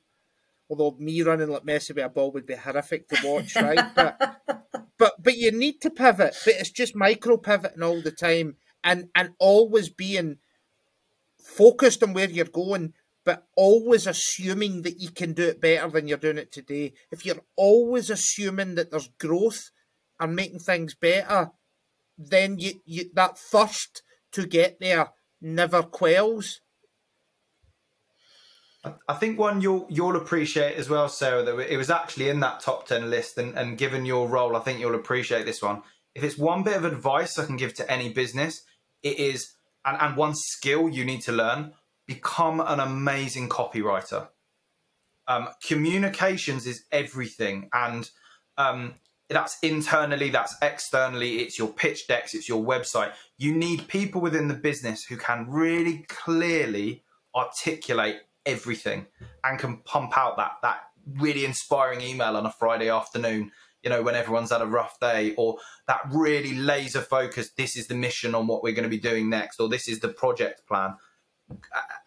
Although 0.69 0.95
me 0.99 1.21
running 1.21 1.49
like 1.49 1.63
Messi 1.63 1.95
with 1.95 2.06
a 2.06 2.10
ball 2.10 2.32
would 2.32 2.45
be 2.45 2.56
horrific 2.56 3.08
to 3.10 3.27
watch, 3.27 3.56
right? 3.56 3.84
but 3.95 4.41
but 4.97 5.13
but 5.21 5.36
you 5.36 5.51
need 5.51 5.82
to 5.82 5.89
pivot. 5.89 6.36
But 6.45 6.56
it's 6.56 6.71
just 6.71 6.95
micro 6.95 7.38
pivoting 7.38 7.84
all 7.84 8.01
the 8.01 8.12
time 8.12 8.58
and 8.84 9.10
and 9.15 9.32
always 9.39 9.89
being 9.89 10.38
focused 11.43 12.03
on 12.03 12.13
where 12.13 12.29
you're 12.29 12.45
going, 12.45 12.93
but 13.25 13.47
always 13.55 14.07
assuming 14.07 14.81
that 14.81 14.99
you 14.99 15.09
can 15.09 15.33
do 15.33 15.43
it 15.43 15.62
better 15.62 15.89
than 15.89 16.07
you're 16.07 16.17
doing 16.17 16.38
it 16.38 16.51
today. 16.51 16.93
If 17.12 17.25
you're 17.25 17.43
always 17.55 18.09
assuming 18.09 18.75
that 18.75 18.91
there's 18.91 19.09
growth 19.19 19.71
and 20.19 20.36
making 20.36 20.59
things 20.59 20.95
better, 20.95 21.51
then 22.17 22.59
you, 22.59 22.73
you 22.86 23.09
that 23.13 23.38
thirst 23.38 24.03
to 24.33 24.45
get 24.45 24.79
there 24.79 25.12
never 25.41 25.83
quells. 25.83 26.62
I 29.07 29.13
think 29.13 29.39
one 29.39 29.62
you'll 29.62 29.88
you'll 29.89 30.17
appreciate 30.17 30.75
as 30.75 30.89
well, 30.89 31.07
Sarah. 31.07 31.43
That 31.43 31.57
it 31.71 31.77
was 31.77 31.89
actually 31.89 32.27
in 32.27 32.41
that 32.41 32.59
top 32.59 32.86
ten 32.86 33.09
list, 33.09 33.38
and, 33.38 33.57
and 33.57 33.77
given 33.77 34.05
your 34.05 34.27
role, 34.27 34.57
I 34.57 34.59
think 34.59 34.79
you'll 34.79 34.95
appreciate 34.95 35.45
this 35.45 35.62
one. 35.62 35.83
If 36.13 36.23
it's 36.23 36.38
one 36.38 36.63
bit 36.63 36.75
of 36.75 36.83
advice 36.83 37.39
I 37.39 37.45
can 37.45 37.55
give 37.55 37.73
to 37.75 37.89
any 37.89 38.12
business, 38.12 38.62
it 39.01 39.17
is 39.17 39.53
and, 39.86 39.97
and 40.01 40.17
one 40.17 40.36
skill 40.36 40.89
you 40.89 41.05
need 41.05 41.21
to 41.21 41.31
learn: 41.31 41.73
become 42.13 42.60
an 42.60 42.80
amazing 42.80 43.49
copywriter. 43.49 44.28
Um, 45.28 45.49
communications 45.65 46.67
is 46.67 46.84
everything, 46.91 47.69
and 47.73 48.10
um, 48.58 48.95
that's 49.30 49.58
internally, 49.62 50.30
that's 50.30 50.56
externally, 50.62 51.38
it's 51.38 51.58
your 51.58 51.69
pitch 51.69 52.08
decks, 52.08 52.34
it's 52.34 52.49
your 52.49 52.63
website. 52.63 53.13
You 53.38 53.56
need 53.56 53.88
people 53.88 54.21
within 54.21 54.47
the 54.47 54.54
business 54.54 55.06
who 55.06 55.17
can 55.17 55.49
really 55.49 56.06
clearly 56.10 57.04
articulate 57.34 58.17
everything 58.45 59.08
and 59.43 59.58
can 59.58 59.78
pump 59.78 60.17
out 60.17 60.38
that 60.38 60.58
that 60.62 60.82
really 61.19 61.45
inspiring 61.45 62.02
email 62.02 62.38
on 62.38 62.45
a 62.45 62.52
Friday 62.52 62.89
afternoon, 62.89 63.52
you 63.82 63.89
know, 63.89 64.02
when 64.02 64.15
everyone's 64.15 64.52
had 64.52 64.62
a 64.62 64.65
rough 64.65 64.99
day, 64.99 65.34
or 65.36 65.58
that 65.88 66.02
really 66.12 66.54
laser 66.54 67.02
focused, 67.02 67.58
this 67.58 67.76
is 67.76 67.88
the 67.88 67.95
mission 67.95 68.36
on 68.36 68.47
what 68.47 68.63
we're 68.63 68.73
going 68.73 68.84
to 68.84 68.89
be 68.89 68.99
doing 68.99 69.30
next, 69.30 69.60
or 69.60 69.67
this 69.67 69.88
is 69.88 69.99
the 69.99 70.10
project 70.10 70.65
plan. 70.67 70.95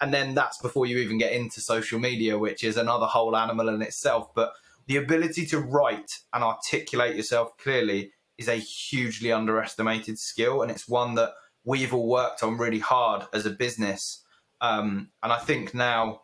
And 0.00 0.12
then 0.12 0.34
that's 0.34 0.58
before 0.58 0.86
you 0.86 0.98
even 0.98 1.18
get 1.18 1.32
into 1.32 1.60
social 1.60 1.98
media, 1.98 2.38
which 2.38 2.64
is 2.64 2.76
another 2.76 3.06
whole 3.06 3.36
animal 3.36 3.68
in 3.68 3.82
itself. 3.82 4.34
But 4.34 4.52
the 4.86 4.96
ability 4.96 5.46
to 5.46 5.58
write 5.58 6.20
and 6.32 6.44
articulate 6.44 7.16
yourself 7.16 7.56
clearly 7.58 8.12
is 8.38 8.48
a 8.48 8.56
hugely 8.56 9.32
underestimated 9.32 10.18
skill, 10.18 10.62
and 10.62 10.70
it's 10.70 10.88
one 10.88 11.14
that 11.14 11.32
we've 11.64 11.94
all 11.94 12.08
worked 12.08 12.42
on 12.42 12.58
really 12.58 12.78
hard 12.78 13.26
as 13.32 13.46
a 13.46 13.50
business. 13.50 14.22
Um, 14.60 15.10
and 15.22 15.32
I 15.32 15.38
think 15.38 15.74
now 15.74 16.22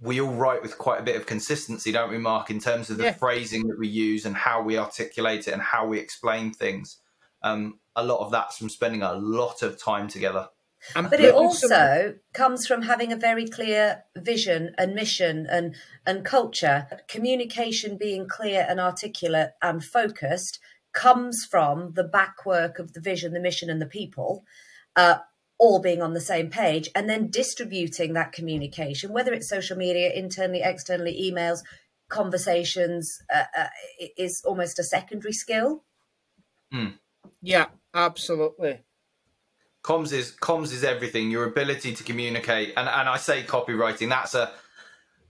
we 0.00 0.20
all 0.20 0.34
write 0.34 0.62
with 0.62 0.78
quite 0.78 1.00
a 1.00 1.04
bit 1.04 1.16
of 1.16 1.26
consistency, 1.26 1.92
don't 1.92 2.10
we, 2.10 2.18
Mark, 2.18 2.50
in 2.50 2.58
terms 2.58 2.90
of 2.90 2.96
the 2.96 3.04
yeah. 3.04 3.12
phrasing 3.12 3.68
that 3.68 3.78
we 3.78 3.86
use 3.86 4.26
and 4.26 4.34
how 4.34 4.62
we 4.62 4.76
articulate 4.76 5.46
it 5.46 5.52
and 5.52 5.62
how 5.62 5.86
we 5.86 5.98
explain 5.98 6.52
things. 6.52 6.98
Um, 7.42 7.78
a 7.94 8.04
lot 8.04 8.20
of 8.20 8.32
that's 8.32 8.58
from 8.58 8.68
spending 8.68 9.02
a 9.02 9.12
lot 9.12 9.62
of 9.62 9.80
time 9.80 10.08
together. 10.08 10.48
But 10.94 11.20
it 11.20 11.34
also 11.34 12.14
comes 12.32 12.66
from 12.66 12.82
having 12.82 13.12
a 13.12 13.16
very 13.16 13.46
clear 13.46 14.04
vision 14.16 14.74
and 14.78 14.94
mission 14.94 15.46
and 15.50 15.74
and 16.06 16.24
culture. 16.24 16.86
Communication 17.08 17.96
being 17.96 18.26
clear 18.28 18.66
and 18.68 18.80
articulate 18.80 19.50
and 19.60 19.84
focused 19.84 20.58
comes 20.92 21.44
from 21.44 21.92
the 21.94 22.04
backwork 22.04 22.78
of 22.78 22.92
the 22.92 23.00
vision, 23.00 23.32
the 23.32 23.40
mission, 23.40 23.70
and 23.70 23.80
the 23.80 23.86
people. 23.86 24.44
Uh, 24.96 25.18
all 25.58 25.78
being 25.78 26.02
on 26.02 26.12
the 26.12 26.20
same 26.20 26.50
page 26.50 26.90
and 26.92 27.08
then 27.08 27.30
distributing 27.30 28.14
that 28.14 28.32
communication, 28.32 29.12
whether 29.12 29.32
it's 29.32 29.48
social 29.48 29.76
media, 29.76 30.12
internally, 30.12 30.60
externally, 30.60 31.30
emails, 31.32 31.60
conversations, 32.08 33.22
uh, 33.32 33.44
uh, 33.56 33.68
is 34.16 34.42
almost 34.44 34.80
a 34.80 34.82
secondary 34.82 35.32
skill. 35.32 35.84
Mm. 36.74 36.98
Yeah, 37.40 37.66
absolutely. 37.94 38.80
Comms 39.82 40.12
is 40.12 40.32
comms 40.40 40.72
is 40.72 40.84
everything. 40.84 41.30
Your 41.30 41.44
ability 41.44 41.94
to 41.94 42.04
communicate, 42.04 42.74
and 42.76 42.88
and 42.88 43.08
I 43.08 43.16
say 43.16 43.42
copywriting. 43.42 44.08
That's 44.08 44.34
a 44.34 44.52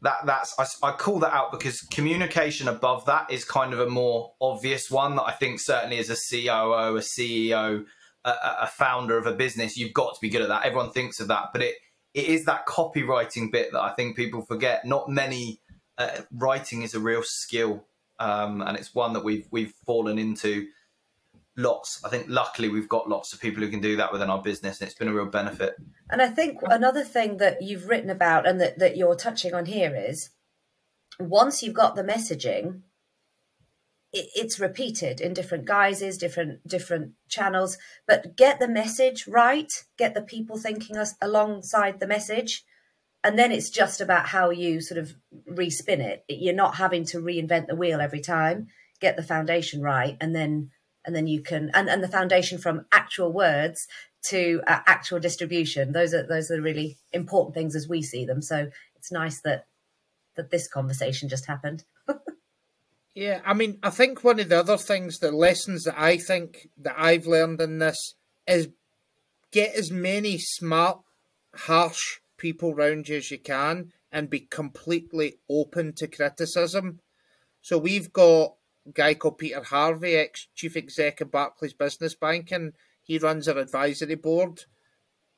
that 0.02 0.26
that's 0.26 0.54
I, 0.58 0.88
I, 0.88 0.92
call 0.92 1.20
that 1.20 1.32
out 1.32 1.52
because 1.52 1.80
communication 1.80 2.68
above 2.68 3.06
that 3.06 3.30
is 3.30 3.44
kind 3.44 3.72
of 3.72 3.80
a 3.80 3.88
more 3.88 4.32
obvious 4.40 4.90
one 4.90 5.16
that 5.16 5.22
I 5.22 5.32
think 5.32 5.60
certainly 5.60 5.98
as 5.98 6.10
a 6.10 6.16
COO, 6.16 6.96
a 6.96 7.00
CEO, 7.00 7.84
a, 8.24 8.30
a, 8.62 8.66
founder 8.66 9.16
of 9.16 9.26
a 9.26 9.32
business, 9.32 9.76
you've 9.76 9.94
got 9.94 10.14
to 10.14 10.20
be 10.20 10.28
good 10.28 10.42
at 10.42 10.48
that. 10.48 10.66
Everyone 10.66 10.90
thinks 10.90 11.20
of 11.20 11.28
that, 11.28 11.50
but 11.52 11.62
it 11.62 11.76
it 12.14 12.26
is 12.26 12.44
that 12.44 12.66
copywriting 12.66 13.50
bit 13.50 13.72
that 13.72 13.80
I 13.80 13.90
think 13.90 14.16
people 14.16 14.42
forget. 14.42 14.84
Not 14.84 15.08
many 15.08 15.60
uh, 15.96 16.22
writing 16.32 16.82
is 16.82 16.94
a 16.94 17.00
real 17.00 17.22
skill, 17.24 17.84
um, 18.18 18.60
and 18.60 18.76
it's 18.76 18.94
one 18.94 19.12
that 19.14 19.24
we've 19.24 19.46
we've 19.50 19.72
fallen 19.86 20.18
into. 20.18 20.66
Lots. 21.56 22.02
I 22.04 22.08
think 22.08 22.26
luckily 22.28 22.68
we've 22.68 22.88
got 22.88 23.08
lots 23.08 23.32
of 23.32 23.40
people 23.40 23.62
who 23.62 23.68
can 23.68 23.80
do 23.80 23.96
that 23.96 24.12
within 24.12 24.30
our 24.30 24.40
business, 24.40 24.80
and 24.80 24.88
it's 24.88 24.98
been 24.98 25.08
a 25.08 25.14
real 25.14 25.26
benefit. 25.26 25.74
And 26.10 26.22
I 26.22 26.28
think 26.28 26.58
another 26.62 27.04
thing 27.04 27.36
that 27.38 27.60
you've 27.60 27.88
written 27.88 28.08
about 28.10 28.46
and 28.46 28.60
that, 28.60 28.78
that 28.78 28.96
you're 28.96 29.16
touching 29.16 29.52
on 29.54 29.66
here 29.66 29.94
is 29.94 30.30
once 31.20 31.62
you've 31.62 31.74
got 31.74 31.94
the 31.94 32.02
messaging, 32.02 32.82
it's 34.12 34.60
repeated 34.60 35.20
in 35.20 35.32
different 35.32 35.64
guises 35.64 36.18
different 36.18 36.66
different 36.68 37.12
channels 37.28 37.78
but 38.06 38.36
get 38.36 38.58
the 38.60 38.68
message 38.68 39.26
right 39.26 39.72
get 39.96 40.12
the 40.12 40.20
people 40.20 40.58
thinking 40.58 40.98
us 40.98 41.14
alongside 41.22 41.98
the 41.98 42.06
message 42.06 42.62
and 43.24 43.38
then 43.38 43.50
it's 43.50 43.70
just 43.70 44.00
about 44.00 44.26
how 44.26 44.50
you 44.50 44.80
sort 44.80 44.98
of 44.98 45.14
respin 45.50 46.00
it 46.00 46.24
you're 46.28 46.54
not 46.54 46.76
having 46.76 47.04
to 47.06 47.18
reinvent 47.18 47.68
the 47.68 47.76
wheel 47.76 48.00
every 48.00 48.20
time 48.20 48.66
get 49.00 49.16
the 49.16 49.22
foundation 49.22 49.80
right 49.80 50.16
and 50.20 50.34
then 50.34 50.70
and 51.04 51.14
then 51.14 51.26
you 51.26 51.42
can 51.42 51.70
and, 51.74 51.88
and 51.88 52.02
the 52.02 52.08
foundation 52.08 52.58
from 52.58 52.86
actual 52.92 53.32
words 53.32 53.86
to 54.28 54.62
uh, 54.66 54.80
actual 54.86 55.18
distribution. 55.18 55.92
Those 55.92 56.14
are 56.14 56.26
those 56.26 56.50
are 56.50 56.60
really 56.60 56.98
important 57.12 57.54
things 57.54 57.74
as 57.74 57.88
we 57.88 58.02
see 58.02 58.24
them. 58.24 58.42
So 58.42 58.70
it's 58.96 59.12
nice 59.12 59.40
that 59.42 59.66
that 60.36 60.50
this 60.50 60.68
conversation 60.68 61.28
just 61.28 61.46
happened. 61.46 61.84
Yeah, 63.14 63.40
I 63.44 63.52
mean, 63.52 63.78
I 63.82 63.90
think 63.90 64.24
one 64.24 64.40
of 64.40 64.48
the 64.48 64.60
other 64.60 64.78
things, 64.78 65.18
the 65.18 65.32
lessons 65.32 65.84
that 65.84 66.00
I 66.00 66.16
think 66.16 66.68
that 66.78 66.94
I've 66.96 67.26
learned 67.26 67.60
in 67.60 67.78
this 67.78 68.14
is 68.46 68.68
get 69.50 69.74
as 69.74 69.90
many 69.90 70.38
smart, 70.38 71.00
harsh 71.54 72.20
people 72.38 72.70
around 72.70 73.08
you 73.08 73.16
as 73.18 73.30
you 73.30 73.38
can 73.38 73.92
and 74.10 74.30
be 74.30 74.40
completely 74.40 75.34
open 75.48 75.92
to 75.96 76.06
criticism. 76.06 77.00
So 77.60 77.76
we've 77.76 78.12
got 78.12 78.54
guy 78.92 79.14
called 79.14 79.38
Peter 79.38 79.62
Harvey, 79.62 80.16
ex 80.16 80.48
chief 80.54 80.76
exec 80.76 81.20
of 81.20 81.30
Barclays 81.30 81.74
Business 81.74 82.14
Banking. 82.14 82.72
He 83.02 83.18
runs 83.18 83.48
our 83.48 83.58
advisory 83.58 84.14
board. 84.14 84.64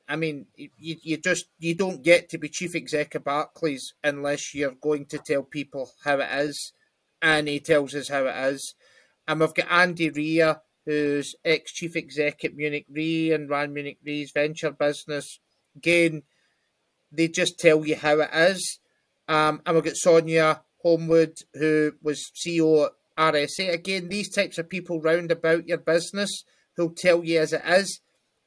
I 0.09 0.17
mean, 0.17 0.47
you, 0.57 0.69
you 0.77 1.17
just 1.17 1.47
you 1.59 1.75
don't 1.75 2.03
get 2.03 2.29
to 2.31 2.39
be 2.39 2.49
chief 2.49 2.75
exec 2.75 3.15
of 3.15 3.25
Barclays 3.25 3.95
unless 4.03 4.55
you're 4.55 4.73
going 4.73 5.07
to 5.07 5.19
tell 5.19 5.43
people 5.43 5.91
how 6.05 6.21
it 6.21 6.29
is 6.33 6.73
and 7.25 7.49
he 7.49 7.59
tells 7.59 7.95
us 7.95 8.09
how 8.09 8.27
it 8.27 8.37
is. 8.53 8.75
And 9.27 9.41
we've 9.41 9.55
got 9.55 9.71
Andy 9.71 10.11
Rear, 10.11 10.61
who's 10.85 11.35
ex 11.43 11.73
chief 11.73 11.97
exec 11.97 12.45
at 12.45 12.55
Munich 12.55 12.87
Re 12.91 13.33
and 13.33 13.49
ran 13.49 13.73
Munich 13.73 13.99
Re's 14.05 14.31
venture 14.31 14.71
business. 14.71 15.41
Again, 15.75 16.23
they 17.11 17.29
just 17.29 17.59
tell 17.59 17.87
you 17.87 17.97
how 17.97 18.21
it 18.21 18.31
is. 18.33 18.79
Um, 19.27 19.63
and 19.65 19.75
we've 19.75 19.85
got 19.85 19.97
Sonia 19.97 20.63
Homewood, 20.83 21.39
who 21.55 21.93
was 22.03 22.31
CEO 22.35 22.87
at 22.87 22.93
RSA. 23.19 23.73
Again, 23.73 24.09
these 24.09 24.29
types 24.29 24.59
of 24.59 24.69
people 24.69 25.01
round 25.01 25.31
about 25.31 25.69
your 25.69 25.79
business 25.79 26.45
who'll 26.77 26.95
tell 26.95 27.25
you 27.25 27.41
as 27.41 27.53
it 27.53 27.63
is. 27.67 28.01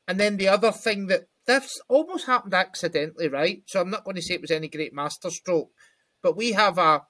And 0.07 0.19
then 0.19 0.37
the 0.37 0.47
other 0.47 0.71
thing 0.71 1.07
that 1.07 1.27
this 1.45 1.79
almost 1.87 2.25
happened 2.25 2.53
accidentally, 2.53 3.27
right? 3.27 3.63
So 3.67 3.81
I'm 3.81 3.89
not 3.89 4.03
going 4.03 4.15
to 4.15 4.21
say 4.21 4.35
it 4.35 4.41
was 4.41 4.51
any 4.51 4.67
great 4.67 4.93
masterstroke, 4.93 5.69
but 6.21 6.35
we 6.35 6.51
have 6.53 6.77
a 6.77 7.03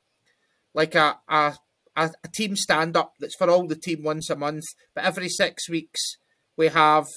like 0.73 0.95
a 0.95 1.17
a, 1.27 1.55
a 1.97 2.27
team 2.33 2.55
stand 2.55 2.95
up 2.95 3.13
that's 3.19 3.35
for 3.35 3.49
all 3.49 3.67
the 3.67 3.75
team 3.75 4.03
once 4.03 4.29
a 4.29 4.35
month, 4.35 4.65
but 4.93 5.03
every 5.03 5.29
six 5.29 5.67
weeks 5.67 6.17
we 6.55 6.67
have 6.67 7.07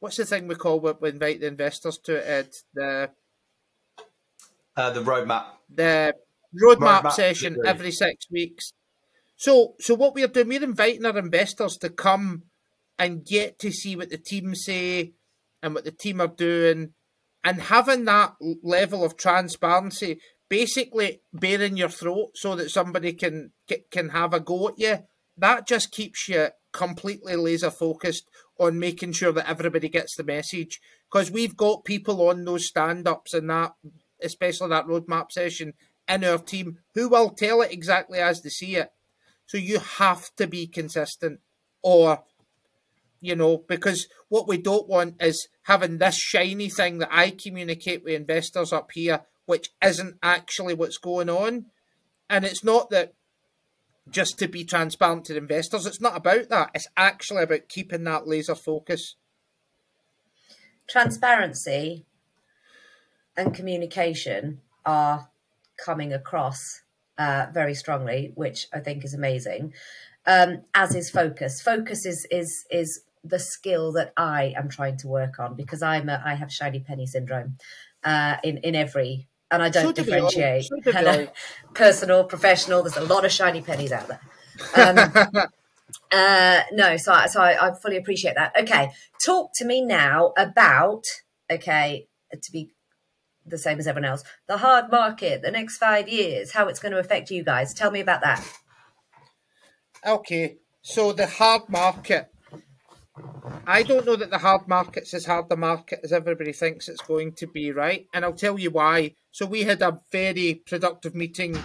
what's 0.00 0.16
the 0.16 0.24
thing 0.24 0.48
we 0.48 0.54
call 0.54 0.80
we 0.80 1.08
invite 1.08 1.40
the 1.40 1.46
investors 1.46 1.98
to 2.04 2.16
it? 2.16 2.54
The 2.74 3.10
Uh, 4.76 4.90
the 4.90 5.00
roadmap. 5.00 5.44
The 5.70 6.14
roadmap, 6.60 7.02
roadmap 7.02 7.12
session 7.12 7.56
every 7.64 7.92
six 7.92 8.26
weeks. 8.30 8.72
So, 9.44 9.74
so 9.78 9.94
what 9.94 10.14
we're 10.14 10.26
doing, 10.26 10.48
we're 10.48 10.64
inviting 10.64 11.04
our 11.04 11.18
investors 11.18 11.76
to 11.82 11.90
come 11.90 12.44
and 12.98 13.26
get 13.26 13.58
to 13.58 13.70
see 13.70 13.94
what 13.94 14.08
the 14.08 14.16
team 14.16 14.54
say 14.54 15.12
and 15.62 15.74
what 15.74 15.84
the 15.84 15.92
team 15.92 16.22
are 16.22 16.28
doing, 16.28 16.94
and 17.44 17.60
having 17.60 18.06
that 18.06 18.36
level 18.62 19.04
of 19.04 19.18
transparency, 19.18 20.18
basically 20.48 21.20
bearing 21.30 21.76
your 21.76 21.90
throat 21.90 22.30
so 22.34 22.56
that 22.56 22.70
somebody 22.70 23.12
can 23.12 23.52
can 23.90 24.08
have 24.08 24.32
a 24.32 24.40
go 24.40 24.68
at 24.68 24.78
you. 24.78 25.00
That 25.36 25.66
just 25.66 25.92
keeps 25.92 26.26
you 26.26 26.48
completely 26.72 27.36
laser 27.36 27.70
focused 27.70 28.26
on 28.58 28.78
making 28.78 29.12
sure 29.12 29.32
that 29.32 29.50
everybody 29.50 29.90
gets 29.90 30.16
the 30.16 30.24
message. 30.24 30.80
Because 31.12 31.30
we've 31.30 31.54
got 31.54 31.84
people 31.84 32.26
on 32.30 32.46
those 32.46 32.66
stand 32.66 33.06
ups 33.06 33.34
and 33.34 33.50
that, 33.50 33.72
especially 34.22 34.70
that 34.70 34.86
roadmap 34.86 35.30
session 35.32 35.74
in 36.08 36.24
our 36.24 36.38
team, 36.38 36.78
who 36.94 37.10
will 37.10 37.28
tell 37.28 37.60
it 37.60 37.72
exactly 37.72 38.20
as 38.20 38.40
they 38.40 38.48
see 38.48 38.76
it. 38.76 38.88
So 39.46 39.58
you 39.58 39.78
have 39.78 40.34
to 40.36 40.46
be 40.46 40.66
consistent, 40.66 41.40
or 41.82 42.24
you 43.20 43.34
know, 43.34 43.64
because 43.66 44.06
what 44.28 44.46
we 44.46 44.58
don't 44.58 44.88
want 44.88 45.22
is 45.22 45.48
having 45.62 45.98
this 45.98 46.16
shiny 46.16 46.68
thing 46.68 46.98
that 46.98 47.08
I 47.10 47.30
communicate 47.30 48.04
with 48.04 48.14
investors 48.14 48.72
up 48.72 48.90
here, 48.92 49.22
which 49.46 49.70
isn't 49.82 50.16
actually 50.22 50.74
what's 50.74 50.98
going 50.98 51.30
on. 51.30 51.66
And 52.28 52.44
it's 52.44 52.62
not 52.62 52.90
that 52.90 53.14
just 54.10 54.38
to 54.38 54.48
be 54.48 54.64
transparent 54.64 55.24
to 55.26 55.36
investors, 55.36 55.86
it's 55.86 56.00
not 56.00 56.16
about 56.16 56.50
that. 56.50 56.70
It's 56.74 56.88
actually 56.96 57.44
about 57.44 57.68
keeping 57.68 58.04
that 58.04 58.28
laser 58.28 58.54
focus. 58.54 59.16
Transparency 60.86 62.04
and 63.36 63.54
communication 63.54 64.60
are 64.84 65.30
coming 65.82 66.12
across 66.12 66.82
uh, 67.18 67.46
very 67.52 67.74
strongly, 67.74 68.32
which 68.34 68.66
I 68.72 68.80
think 68.80 69.04
is 69.04 69.14
amazing. 69.14 69.74
Um, 70.26 70.62
as 70.74 70.94
is 70.94 71.10
focus. 71.10 71.60
Focus 71.60 72.06
is 72.06 72.26
is 72.30 72.64
is 72.70 73.02
the 73.22 73.38
skill 73.38 73.92
that 73.92 74.12
I 74.16 74.54
am 74.56 74.68
trying 74.68 74.96
to 74.98 75.08
work 75.08 75.38
on 75.38 75.54
because 75.54 75.82
I'm 75.82 76.08
a, 76.08 76.22
I 76.24 76.34
have 76.34 76.52
shiny 76.52 76.80
penny 76.80 77.06
syndrome 77.06 77.58
uh, 78.02 78.36
in 78.42 78.58
in 78.58 78.74
every 78.74 79.28
and 79.50 79.62
I 79.62 79.68
don't 79.68 79.96
so 79.96 80.02
differentiate 80.02 80.64
so 80.64 81.28
personal, 81.74 82.24
professional. 82.24 82.82
There's 82.82 82.96
a 82.96 83.04
lot 83.04 83.24
of 83.24 83.32
shiny 83.32 83.62
pennies 83.62 83.92
out 83.92 84.08
there. 84.08 84.20
Um, 84.74 85.12
uh, 86.12 86.60
no, 86.72 86.96
so 86.96 87.12
I, 87.12 87.26
so 87.26 87.40
I, 87.40 87.68
I 87.68 87.74
fully 87.74 87.96
appreciate 87.96 88.34
that. 88.34 88.52
Okay, 88.58 88.90
talk 89.24 89.50
to 89.56 89.64
me 89.64 89.80
now 89.80 90.32
about 90.36 91.04
okay 91.50 92.08
to 92.42 92.52
be 92.52 92.73
the 93.46 93.58
same 93.58 93.78
as 93.78 93.86
everyone 93.86 94.10
else. 94.10 94.24
The 94.46 94.58
hard 94.58 94.90
market, 94.90 95.42
the 95.42 95.50
next 95.50 95.78
five 95.78 96.08
years, 96.08 96.52
how 96.52 96.68
it's 96.68 96.80
going 96.80 96.92
to 96.92 96.98
affect 96.98 97.30
you 97.30 97.44
guys. 97.44 97.74
Tell 97.74 97.90
me 97.90 98.00
about 98.00 98.22
that. 98.22 98.46
Okay, 100.06 100.56
so 100.82 101.12
the 101.12 101.26
hard 101.26 101.62
market. 101.68 102.28
I 103.66 103.82
don't 103.82 104.04
know 104.04 104.16
that 104.16 104.30
the 104.30 104.38
hard 104.38 104.68
market's 104.68 105.14
as 105.14 105.26
hard 105.26 105.48
the 105.48 105.56
market 105.56 106.00
as 106.02 106.12
everybody 106.12 106.52
thinks 106.52 106.88
it's 106.88 107.00
going 107.00 107.32
to 107.34 107.46
be, 107.46 107.70
right? 107.70 108.06
And 108.12 108.24
I'll 108.24 108.32
tell 108.32 108.58
you 108.58 108.70
why. 108.70 109.14
So 109.30 109.46
we 109.46 109.62
had 109.62 109.80
a 109.80 110.00
very 110.12 110.62
productive 110.66 111.14
meeting 111.14 111.56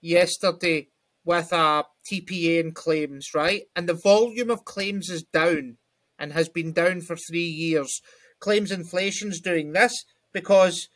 yesterday 0.00 0.88
with 1.24 1.52
a 1.52 1.84
TPA 2.10 2.60
and 2.60 2.74
claims, 2.74 3.34
right? 3.34 3.62
And 3.76 3.88
the 3.88 3.94
volume 3.94 4.50
of 4.50 4.64
claims 4.64 5.08
is 5.08 5.22
down 5.22 5.76
and 6.18 6.32
has 6.32 6.48
been 6.48 6.72
down 6.72 7.00
for 7.00 7.16
three 7.16 7.48
years. 7.48 8.02
Claims 8.40 8.70
inflation's 8.72 9.40
doing 9.40 9.72
this 9.72 10.04
because 10.32 10.88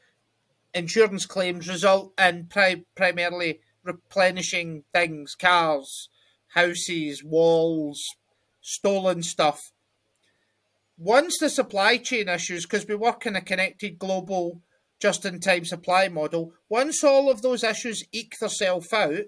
insurance 0.74 1.26
claims 1.26 1.68
result 1.68 2.12
in 2.18 2.46
pri- 2.46 2.84
primarily 2.94 3.60
replenishing 3.82 4.84
things, 4.92 5.34
cars, 5.34 6.08
houses, 6.54 7.22
walls, 7.24 8.02
stolen 8.60 9.22
stuff. 9.22 9.72
Once 10.96 11.38
the 11.38 11.50
supply 11.50 11.96
chain 11.96 12.28
issues, 12.28 12.64
because 12.64 12.86
we 12.86 12.94
work 12.94 13.26
in 13.26 13.36
a 13.36 13.40
connected 13.40 13.98
global 13.98 14.60
just 15.00 15.24
in 15.24 15.40
time 15.40 15.64
supply 15.64 16.08
model, 16.08 16.52
once 16.68 17.02
all 17.02 17.30
of 17.30 17.42
those 17.42 17.64
issues 17.64 18.04
eke 18.12 18.38
themselves 18.40 18.92
out, 18.92 19.24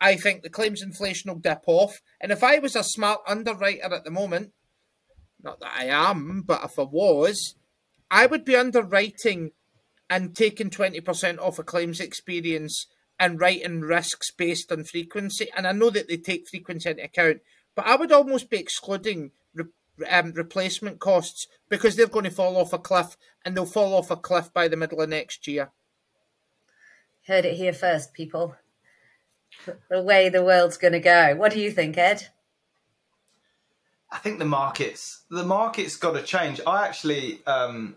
I 0.00 0.16
think 0.16 0.42
the 0.42 0.50
claims 0.50 0.82
inflation 0.82 1.30
will 1.30 1.38
dip 1.38 1.62
off. 1.66 2.00
And 2.20 2.32
if 2.32 2.42
I 2.42 2.58
was 2.58 2.74
a 2.74 2.82
smart 2.82 3.20
underwriter 3.26 3.94
at 3.94 4.04
the 4.04 4.10
moment, 4.10 4.52
not 5.42 5.60
that 5.60 5.72
I 5.76 5.84
am, 5.84 6.42
but 6.46 6.64
if 6.64 6.78
I 6.78 6.82
was, 6.82 7.56
I 8.10 8.26
would 8.26 8.44
be 8.44 8.56
underwriting 8.56 9.52
and 10.12 10.36
taking 10.36 10.68
20% 10.68 11.38
off 11.38 11.58
a 11.58 11.62
claims 11.62 11.98
experience 11.98 12.86
and 13.18 13.40
writing 13.40 13.80
risks 13.80 14.30
based 14.30 14.70
on 14.70 14.84
frequency. 14.84 15.48
And 15.56 15.66
I 15.66 15.72
know 15.72 15.88
that 15.88 16.06
they 16.06 16.18
take 16.18 16.50
frequency 16.50 16.90
into 16.90 17.04
account, 17.04 17.38
but 17.74 17.86
I 17.86 17.96
would 17.96 18.12
almost 18.12 18.50
be 18.50 18.58
excluding 18.58 19.30
re- 19.54 19.64
um, 20.10 20.32
replacement 20.32 21.00
costs 21.00 21.46
because 21.70 21.96
they're 21.96 22.08
going 22.08 22.26
to 22.26 22.30
fall 22.30 22.58
off 22.58 22.74
a 22.74 22.78
cliff 22.78 23.16
and 23.42 23.56
they'll 23.56 23.64
fall 23.64 23.94
off 23.94 24.10
a 24.10 24.16
cliff 24.16 24.52
by 24.52 24.68
the 24.68 24.76
middle 24.76 25.00
of 25.00 25.08
next 25.08 25.48
year. 25.48 25.70
Heard 27.26 27.46
it 27.46 27.56
here 27.56 27.72
first, 27.72 28.12
people. 28.12 28.54
The 29.88 30.02
way 30.02 30.28
the 30.28 30.44
world's 30.44 30.76
going 30.76 30.92
to 30.92 31.00
go. 31.00 31.36
What 31.36 31.52
do 31.52 31.60
you 31.60 31.70
think, 31.70 31.96
Ed? 31.96 32.28
I 34.10 34.18
think 34.18 34.38
the 34.38 34.44
markets 34.44 35.22
the 35.30 35.44
markets 35.44 35.96
got 35.96 36.12
to 36.12 36.22
change. 36.22 36.60
I 36.66 36.86
actually 36.86 37.40
um, 37.46 37.96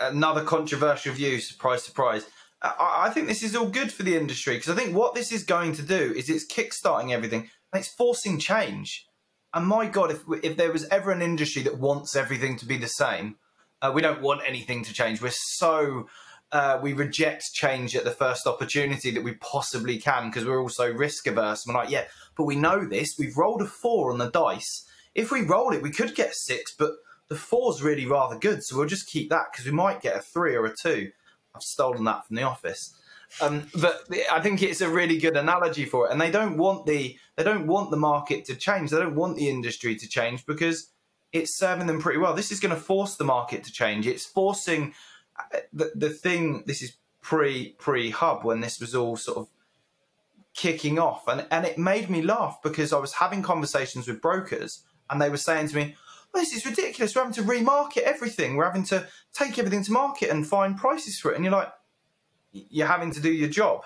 another 0.00 0.44
controversial 0.44 1.14
view. 1.14 1.40
Surprise, 1.40 1.84
surprise. 1.84 2.26
I, 2.62 3.06
I 3.06 3.10
think 3.10 3.26
this 3.26 3.42
is 3.42 3.56
all 3.56 3.68
good 3.68 3.92
for 3.92 4.02
the 4.02 4.16
industry 4.16 4.56
because 4.56 4.70
I 4.70 4.76
think 4.76 4.94
what 4.96 5.14
this 5.14 5.32
is 5.32 5.42
going 5.42 5.72
to 5.74 5.82
do 5.82 6.14
is 6.16 6.28
it's 6.28 6.46
kickstarting 6.46 7.12
everything 7.12 7.50
and 7.72 7.80
it's 7.80 7.94
forcing 7.94 8.38
change. 8.38 9.06
And 9.54 9.66
my 9.66 9.86
God, 9.86 10.10
if 10.10 10.22
if 10.42 10.56
there 10.56 10.72
was 10.72 10.88
ever 10.88 11.10
an 11.10 11.22
industry 11.22 11.62
that 11.62 11.78
wants 11.78 12.16
everything 12.16 12.56
to 12.58 12.66
be 12.66 12.78
the 12.78 12.88
same, 12.88 13.36
uh, 13.82 13.92
we 13.94 14.00
don't 14.00 14.22
want 14.22 14.42
anything 14.46 14.84
to 14.84 14.94
change. 14.94 15.20
We're 15.20 15.30
so 15.30 16.06
uh, 16.52 16.78
we 16.82 16.92
reject 16.92 17.52
change 17.52 17.96
at 17.96 18.04
the 18.04 18.10
first 18.10 18.46
opportunity 18.46 19.10
that 19.10 19.24
we 19.24 19.34
possibly 19.34 19.98
can 19.98 20.28
because 20.28 20.44
we're 20.46 20.60
also 20.60 20.92
risk 20.92 21.26
averse. 21.26 21.66
We're 21.66 21.74
like, 21.74 21.90
yeah, 21.90 22.04
but 22.36 22.44
we 22.44 22.56
know 22.56 22.86
this. 22.86 23.16
We've 23.18 23.36
rolled 23.36 23.62
a 23.62 23.66
four 23.66 24.12
on 24.12 24.18
the 24.18 24.30
dice. 24.30 24.86
If 25.14 25.30
we 25.30 25.42
roll 25.42 25.72
it, 25.72 25.82
we 25.82 25.90
could 25.90 26.14
get 26.14 26.34
six, 26.34 26.74
but 26.78 26.92
the 27.28 27.36
four's 27.36 27.82
really 27.82 28.06
rather 28.06 28.38
good, 28.38 28.62
so 28.62 28.76
we'll 28.76 28.86
just 28.86 29.08
keep 29.08 29.30
that 29.30 29.46
because 29.50 29.66
we 29.66 29.72
might 29.72 30.02
get 30.02 30.16
a 30.16 30.20
three 30.20 30.54
or 30.54 30.66
a 30.66 30.74
two. 30.74 31.10
I've 31.54 31.62
stolen 31.62 32.04
that 32.04 32.26
from 32.26 32.36
the 32.36 32.42
office. 32.42 32.94
Um, 33.40 33.66
but 33.80 34.06
I 34.30 34.40
think 34.40 34.62
it's 34.62 34.80
a 34.80 34.90
really 34.90 35.18
good 35.18 35.36
analogy 35.36 35.86
for 35.86 36.06
it. 36.06 36.12
And 36.12 36.20
they 36.20 36.30
don't 36.30 36.58
want 36.58 36.86
the 36.86 37.16
they 37.36 37.44
don't 37.44 37.66
want 37.66 37.90
the 37.90 37.96
market 37.96 38.44
to 38.46 38.54
change. 38.54 38.90
They 38.90 38.98
don't 38.98 39.14
want 39.14 39.36
the 39.36 39.48
industry 39.48 39.96
to 39.96 40.08
change 40.08 40.44
because 40.44 40.90
it's 41.32 41.56
serving 41.56 41.86
them 41.86 42.00
pretty 42.00 42.18
well. 42.18 42.34
This 42.34 42.52
is 42.52 42.60
going 42.60 42.74
to 42.74 42.80
force 42.80 43.16
the 43.16 43.24
market 43.24 43.64
to 43.64 43.72
change. 43.72 44.06
It's 44.06 44.26
forcing 44.26 44.94
uh, 45.38 45.60
the 45.72 45.92
the 45.94 46.10
thing. 46.10 46.64
This 46.66 46.82
is 46.82 46.94
pre 47.22 47.70
pre 47.78 48.10
Hubb 48.10 48.44
when 48.44 48.60
this 48.60 48.80
was 48.80 48.94
all 48.94 49.16
sort 49.16 49.38
of 49.38 49.48
kicking 50.54 50.98
off, 50.98 51.26
and 51.26 51.46
and 51.50 51.64
it 51.64 51.78
made 51.78 52.10
me 52.10 52.20
laugh 52.20 52.58
because 52.62 52.92
I 52.92 52.98
was 52.98 53.14
having 53.14 53.42
conversations 53.42 54.06
with 54.06 54.20
brokers 54.20 54.84
and 55.12 55.20
they 55.20 55.30
were 55.30 55.36
saying 55.36 55.68
to 55.68 55.76
me, 55.76 55.94
this 56.34 56.52
is 56.52 56.64
ridiculous. 56.64 57.14
We're 57.14 57.24
having 57.24 57.34
to 57.34 57.42
remarket 57.42 58.02
everything. 58.02 58.56
We're 58.56 58.64
having 58.64 58.84
to 58.86 59.06
take 59.32 59.58
everything 59.58 59.84
to 59.84 59.92
market 59.92 60.30
and 60.30 60.46
find 60.46 60.76
prices 60.76 61.18
for 61.18 61.32
it. 61.32 61.36
And 61.36 61.44
you're 61.44 61.52
like, 61.52 61.72
you're 62.52 62.86
having 62.86 63.12
to 63.12 63.20
do 63.20 63.32
your 63.32 63.48
job. 63.48 63.84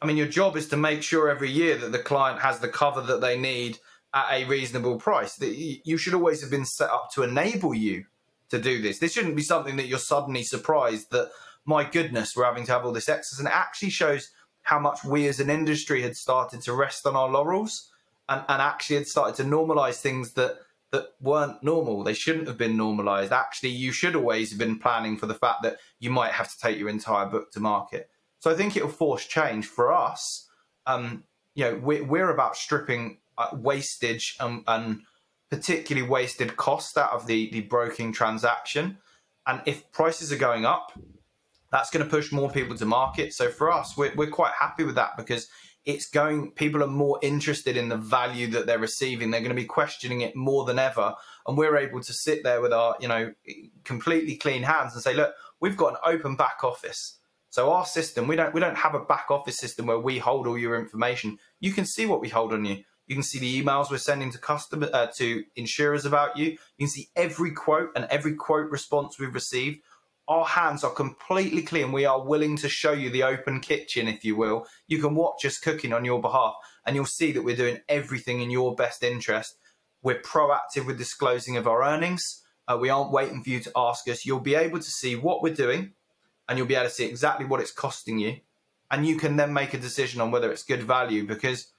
I 0.00 0.06
mean, 0.06 0.16
your 0.16 0.26
job 0.26 0.56
is 0.56 0.68
to 0.68 0.76
make 0.76 1.02
sure 1.02 1.28
every 1.28 1.50
year 1.50 1.76
that 1.76 1.92
the 1.92 1.98
client 1.98 2.40
has 2.40 2.58
the 2.58 2.68
cover 2.68 3.00
that 3.02 3.20
they 3.20 3.38
need 3.38 3.78
at 4.14 4.32
a 4.32 4.44
reasonable 4.46 4.98
price. 4.98 5.36
That 5.36 5.54
you 5.54 5.96
should 5.96 6.14
always 6.14 6.40
have 6.40 6.50
been 6.50 6.64
set 6.64 6.90
up 6.90 7.10
to 7.14 7.22
enable 7.22 7.74
you 7.74 8.06
to 8.50 8.58
do 8.58 8.82
this. 8.82 8.98
This 8.98 9.12
shouldn't 9.12 9.36
be 9.36 9.42
something 9.42 9.76
that 9.76 9.86
you're 9.86 9.98
suddenly 9.98 10.42
surprised 10.42 11.10
that, 11.12 11.30
my 11.64 11.84
goodness, 11.84 12.34
we're 12.34 12.44
having 12.44 12.66
to 12.66 12.72
have 12.72 12.84
all 12.84 12.92
this 12.92 13.08
excess. 13.08 13.38
And 13.38 13.48
it 13.48 13.54
actually 13.54 13.90
shows 13.90 14.30
how 14.62 14.78
much 14.78 15.04
we 15.04 15.26
as 15.28 15.40
an 15.40 15.50
industry 15.50 16.02
had 16.02 16.16
started 16.16 16.62
to 16.62 16.72
rest 16.72 17.06
on 17.06 17.16
our 17.16 17.28
laurels 17.28 17.90
and, 18.28 18.42
and 18.48 18.62
actually 18.62 18.96
had 18.96 19.06
started 19.06 19.36
to 19.36 19.44
normalize 19.44 20.00
things 20.00 20.32
that 20.32 20.58
that 20.92 21.08
weren't 21.20 21.62
normal. 21.62 22.04
They 22.04 22.14
shouldn't 22.14 22.46
have 22.46 22.58
been 22.58 22.76
normalized. 22.76 23.32
Actually, 23.32 23.70
you 23.70 23.92
should 23.92 24.14
always 24.14 24.50
have 24.50 24.58
been 24.58 24.78
planning 24.78 25.16
for 25.16 25.26
the 25.26 25.34
fact 25.34 25.62
that 25.62 25.78
you 25.98 26.10
might 26.10 26.32
have 26.32 26.50
to 26.52 26.58
take 26.58 26.78
your 26.78 26.90
entire 26.90 27.26
book 27.26 27.50
to 27.52 27.60
market. 27.60 28.10
So 28.40 28.50
I 28.50 28.54
think 28.54 28.76
it'll 28.76 28.88
force 28.88 29.26
change 29.26 29.66
for 29.66 29.92
us. 29.92 30.48
Um, 30.86 31.24
you 31.54 31.64
know, 31.64 31.80
we're, 31.82 32.04
we're 32.04 32.30
about 32.30 32.56
stripping 32.56 33.18
uh, 33.38 33.48
wastage 33.52 34.36
and, 34.38 34.62
and, 34.66 35.00
particularly 35.50 36.08
wasted 36.08 36.56
cost 36.56 36.96
out 36.96 37.10
of 37.10 37.26
the, 37.26 37.50
the 37.50 37.60
broking 37.60 38.10
transaction. 38.10 38.96
And 39.46 39.60
if 39.66 39.92
prices 39.92 40.32
are 40.32 40.38
going 40.38 40.64
up, 40.64 40.98
that's 41.70 41.90
going 41.90 42.02
to 42.02 42.08
push 42.08 42.32
more 42.32 42.50
people 42.50 42.74
to 42.78 42.86
market. 42.86 43.34
So 43.34 43.50
for 43.50 43.70
us, 43.70 43.94
we're, 43.94 44.14
we're 44.16 44.30
quite 44.30 44.54
happy 44.58 44.82
with 44.82 44.94
that 44.94 45.14
because 45.18 45.48
it's 45.84 46.08
going 46.08 46.52
people 46.52 46.82
are 46.82 46.88
more 46.88 47.18
interested 47.22 47.76
in 47.76 47.88
the 47.88 47.96
value 47.96 48.46
that 48.48 48.66
they're 48.66 48.78
receiving 48.78 49.30
they're 49.30 49.40
going 49.40 49.56
to 49.56 49.62
be 49.62 49.64
questioning 49.64 50.20
it 50.20 50.36
more 50.36 50.64
than 50.64 50.78
ever 50.78 51.14
and 51.46 51.58
we're 51.58 51.76
able 51.76 52.00
to 52.00 52.12
sit 52.12 52.42
there 52.44 52.60
with 52.60 52.72
our 52.72 52.96
you 53.00 53.08
know 53.08 53.32
completely 53.84 54.36
clean 54.36 54.62
hands 54.62 54.94
and 54.94 55.02
say 55.02 55.14
look 55.14 55.34
we've 55.60 55.76
got 55.76 55.92
an 55.92 55.98
open 56.04 56.36
back 56.36 56.62
office 56.62 57.18
So 57.52 57.70
our 57.70 57.84
system, 57.84 58.28
we 58.28 58.34
don't 58.34 58.54
we 58.54 58.60
don't 58.60 58.78
have 58.78 58.94
a 58.94 59.04
back 59.04 59.26
office 59.30 59.58
system 59.58 59.84
where 59.86 59.98
we 59.98 60.18
hold 60.18 60.46
all 60.46 60.56
your 60.56 60.74
information. 60.74 61.38
You 61.60 61.72
can 61.72 61.84
see 61.84 62.06
what 62.06 62.22
we 62.22 62.30
hold 62.30 62.54
on 62.54 62.64
you. 62.64 62.82
You 63.06 63.14
can 63.14 63.22
see 63.22 63.38
the 63.38 63.62
emails 63.62 63.90
we're 63.90 63.98
sending 63.98 64.32
to 64.32 64.38
customer 64.38 64.88
uh, 64.90 65.08
to 65.16 65.44
insurers 65.54 66.06
about 66.06 66.38
you. 66.38 66.46
You 66.46 66.86
can 66.86 66.88
see 66.88 67.10
every 67.14 67.50
quote 67.50 67.90
and 67.94 68.06
every 68.06 68.36
quote 68.36 68.70
response 68.70 69.18
we've 69.18 69.34
received. 69.34 69.80
Our 70.28 70.44
hands 70.44 70.84
are 70.84 70.92
completely 70.92 71.62
clean. 71.62 71.92
We 71.92 72.04
are 72.04 72.24
willing 72.24 72.56
to 72.58 72.68
show 72.68 72.92
you 72.92 73.10
the 73.10 73.24
open 73.24 73.60
kitchen, 73.60 74.06
if 74.06 74.24
you 74.24 74.36
will. 74.36 74.66
You 74.86 74.98
can 74.98 75.14
watch 75.14 75.44
us 75.44 75.58
cooking 75.58 75.92
on 75.92 76.04
your 76.04 76.20
behalf, 76.20 76.54
and 76.86 76.94
you'll 76.94 77.06
see 77.06 77.32
that 77.32 77.42
we're 77.42 77.56
doing 77.56 77.80
everything 77.88 78.40
in 78.40 78.50
your 78.50 78.74
best 78.74 79.02
interest. 79.02 79.56
We're 80.02 80.20
proactive 80.20 80.86
with 80.86 80.98
disclosing 80.98 81.56
of 81.56 81.66
our 81.66 81.82
earnings. 81.84 82.42
Uh, 82.68 82.78
we 82.80 82.88
aren't 82.88 83.10
waiting 83.10 83.42
for 83.42 83.50
you 83.50 83.60
to 83.60 83.72
ask 83.74 84.08
us. 84.08 84.24
You'll 84.24 84.40
be 84.40 84.54
able 84.54 84.78
to 84.78 84.90
see 84.90 85.16
what 85.16 85.42
we're 85.42 85.54
doing, 85.54 85.92
and 86.48 86.56
you'll 86.56 86.68
be 86.68 86.74
able 86.76 86.88
to 86.88 86.94
see 86.94 87.06
exactly 87.06 87.44
what 87.44 87.60
it's 87.60 87.72
costing 87.72 88.18
you, 88.18 88.36
and 88.90 89.06
you 89.06 89.16
can 89.16 89.36
then 89.36 89.52
make 89.52 89.74
a 89.74 89.78
decision 89.78 90.20
on 90.20 90.30
whether 90.30 90.52
it's 90.52 90.62
good 90.62 90.82
value 90.82 91.26
because 91.26 91.72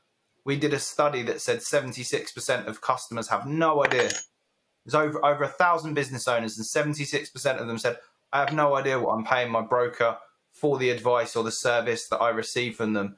we 0.46 0.58
did 0.58 0.74
a 0.74 0.80
study 0.80 1.22
that 1.24 1.42
said 1.42 1.60
76% 1.60 2.68
of 2.68 2.82
customers 2.82 3.30
have 3.30 3.48
no 3.48 3.86
idea. 3.86 4.10
There's 4.86 4.96
over 4.96 5.24
over 5.26 5.44
a 5.46 5.50
thousand 5.50 5.94
business 5.94 6.28
owners, 6.28 6.58
and 6.58 6.66
76% 6.66 7.58
of 7.58 7.68
them 7.68 7.78
said, 7.78 7.98
"I 8.34 8.40
have 8.40 8.54
no 8.54 8.76
idea 8.76 9.00
what 9.00 9.14
I'm 9.14 9.26
paying 9.26 9.52
my 9.52 9.62
broker 9.62 10.18
for 10.52 10.78
the 10.78 10.90
advice 10.90 11.36
or 11.36 11.44
the 11.44 11.52
service 11.52 12.08
that 12.10 12.20
I 12.20 12.30
receive 12.30 12.76
from 12.76 12.94
them." 12.94 13.16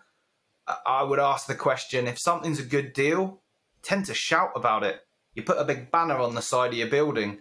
I 0.86 1.04
would 1.04 1.20
ask 1.20 1.48
the 1.48 1.56
question: 1.56 2.08
if 2.08 2.20
something's 2.20 2.60
a 2.60 2.64
good 2.64 2.94
deal, 2.94 3.42
tend 3.82 4.06
to 4.06 4.14
shout 4.14 4.52
about 4.56 4.84
it. 4.84 5.02
You 5.34 5.44
put 5.44 5.58
a 5.58 5.66
big 5.66 5.92
banner 5.92 6.18
on 6.18 6.36
the 6.36 6.42
side 6.42 6.72
of 6.72 6.78
your 6.78 6.88
building. 6.88 7.40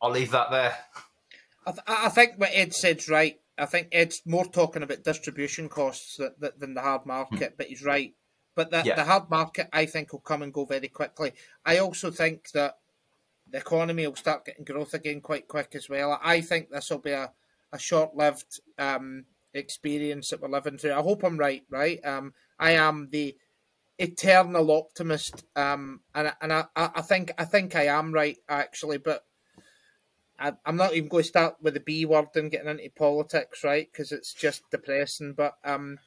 I'll 0.00 0.10
leave 0.10 0.32
that 0.32 0.50
there. 0.50 0.76
I, 1.66 1.70
th- 1.70 1.84
I 1.86 2.08
think 2.10 2.34
what 2.36 2.50
Ed 2.52 2.74
said's 2.74 3.08
right. 3.08 3.40
I 3.56 3.66
think 3.66 3.88
Ed's 3.92 4.20
more 4.26 4.44
talking 4.44 4.82
about 4.82 5.04
distribution 5.04 5.68
costs 5.68 6.20
than 6.58 6.74
the 6.74 6.80
hard 6.80 7.06
market, 7.06 7.54
but 7.56 7.68
he's 7.68 7.84
right. 7.84 8.14
But 8.54 8.70
the, 8.70 8.82
yeah. 8.84 8.96
the 8.96 9.04
hard 9.04 9.30
market, 9.30 9.68
I 9.72 9.86
think, 9.86 10.12
will 10.12 10.20
come 10.20 10.42
and 10.42 10.52
go 10.52 10.64
very 10.64 10.88
quickly. 10.88 11.32
I 11.64 11.78
also 11.78 12.10
think 12.10 12.50
that 12.50 12.78
the 13.54 13.60
economy 13.60 14.04
will 14.04 14.16
start 14.16 14.44
getting 14.44 14.64
growth 14.64 14.94
again 14.94 15.20
quite 15.20 15.46
quick 15.46 15.76
as 15.76 15.88
well. 15.88 16.18
I 16.20 16.40
think 16.40 16.70
this 16.70 16.90
will 16.90 16.98
be 16.98 17.12
a, 17.12 17.30
a 17.72 17.78
short 17.78 18.16
lived 18.16 18.58
um, 18.80 19.26
experience 19.52 20.30
that 20.30 20.42
we're 20.42 20.48
living 20.48 20.76
through. 20.76 20.92
I 20.92 21.00
hope 21.02 21.22
I'm 21.22 21.38
right, 21.38 21.62
right? 21.70 22.04
Um, 22.04 22.34
I 22.58 22.72
am 22.72 23.10
the 23.12 23.36
eternal 23.96 24.72
optimist, 24.72 25.44
um, 25.54 26.00
and 26.16 26.32
and 26.40 26.52
I, 26.52 26.64
I 26.74 27.00
think 27.02 27.30
I 27.38 27.44
think 27.44 27.76
I 27.76 27.84
am 27.84 28.12
right 28.12 28.38
actually, 28.48 28.98
but 28.98 29.24
I, 30.36 30.54
am 30.66 30.74
not 30.74 30.94
even 30.94 31.08
going 31.08 31.22
to 31.22 31.28
start 31.28 31.54
with 31.62 31.74
the 31.74 31.80
B 31.80 32.04
word 32.06 32.30
and 32.34 32.50
getting 32.50 32.68
into 32.68 32.90
politics, 32.90 33.62
right? 33.62 33.88
Because 33.88 34.10
it's 34.10 34.34
just 34.34 34.68
depressing. 34.72 35.34
But 35.34 35.58
um, 35.64 36.00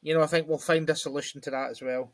you 0.00 0.14
know, 0.14 0.22
I 0.22 0.28
think 0.28 0.46
we'll 0.46 0.58
find 0.58 0.88
a 0.88 0.94
solution 0.94 1.40
to 1.40 1.50
that 1.50 1.70
as 1.70 1.82
well. 1.82 2.12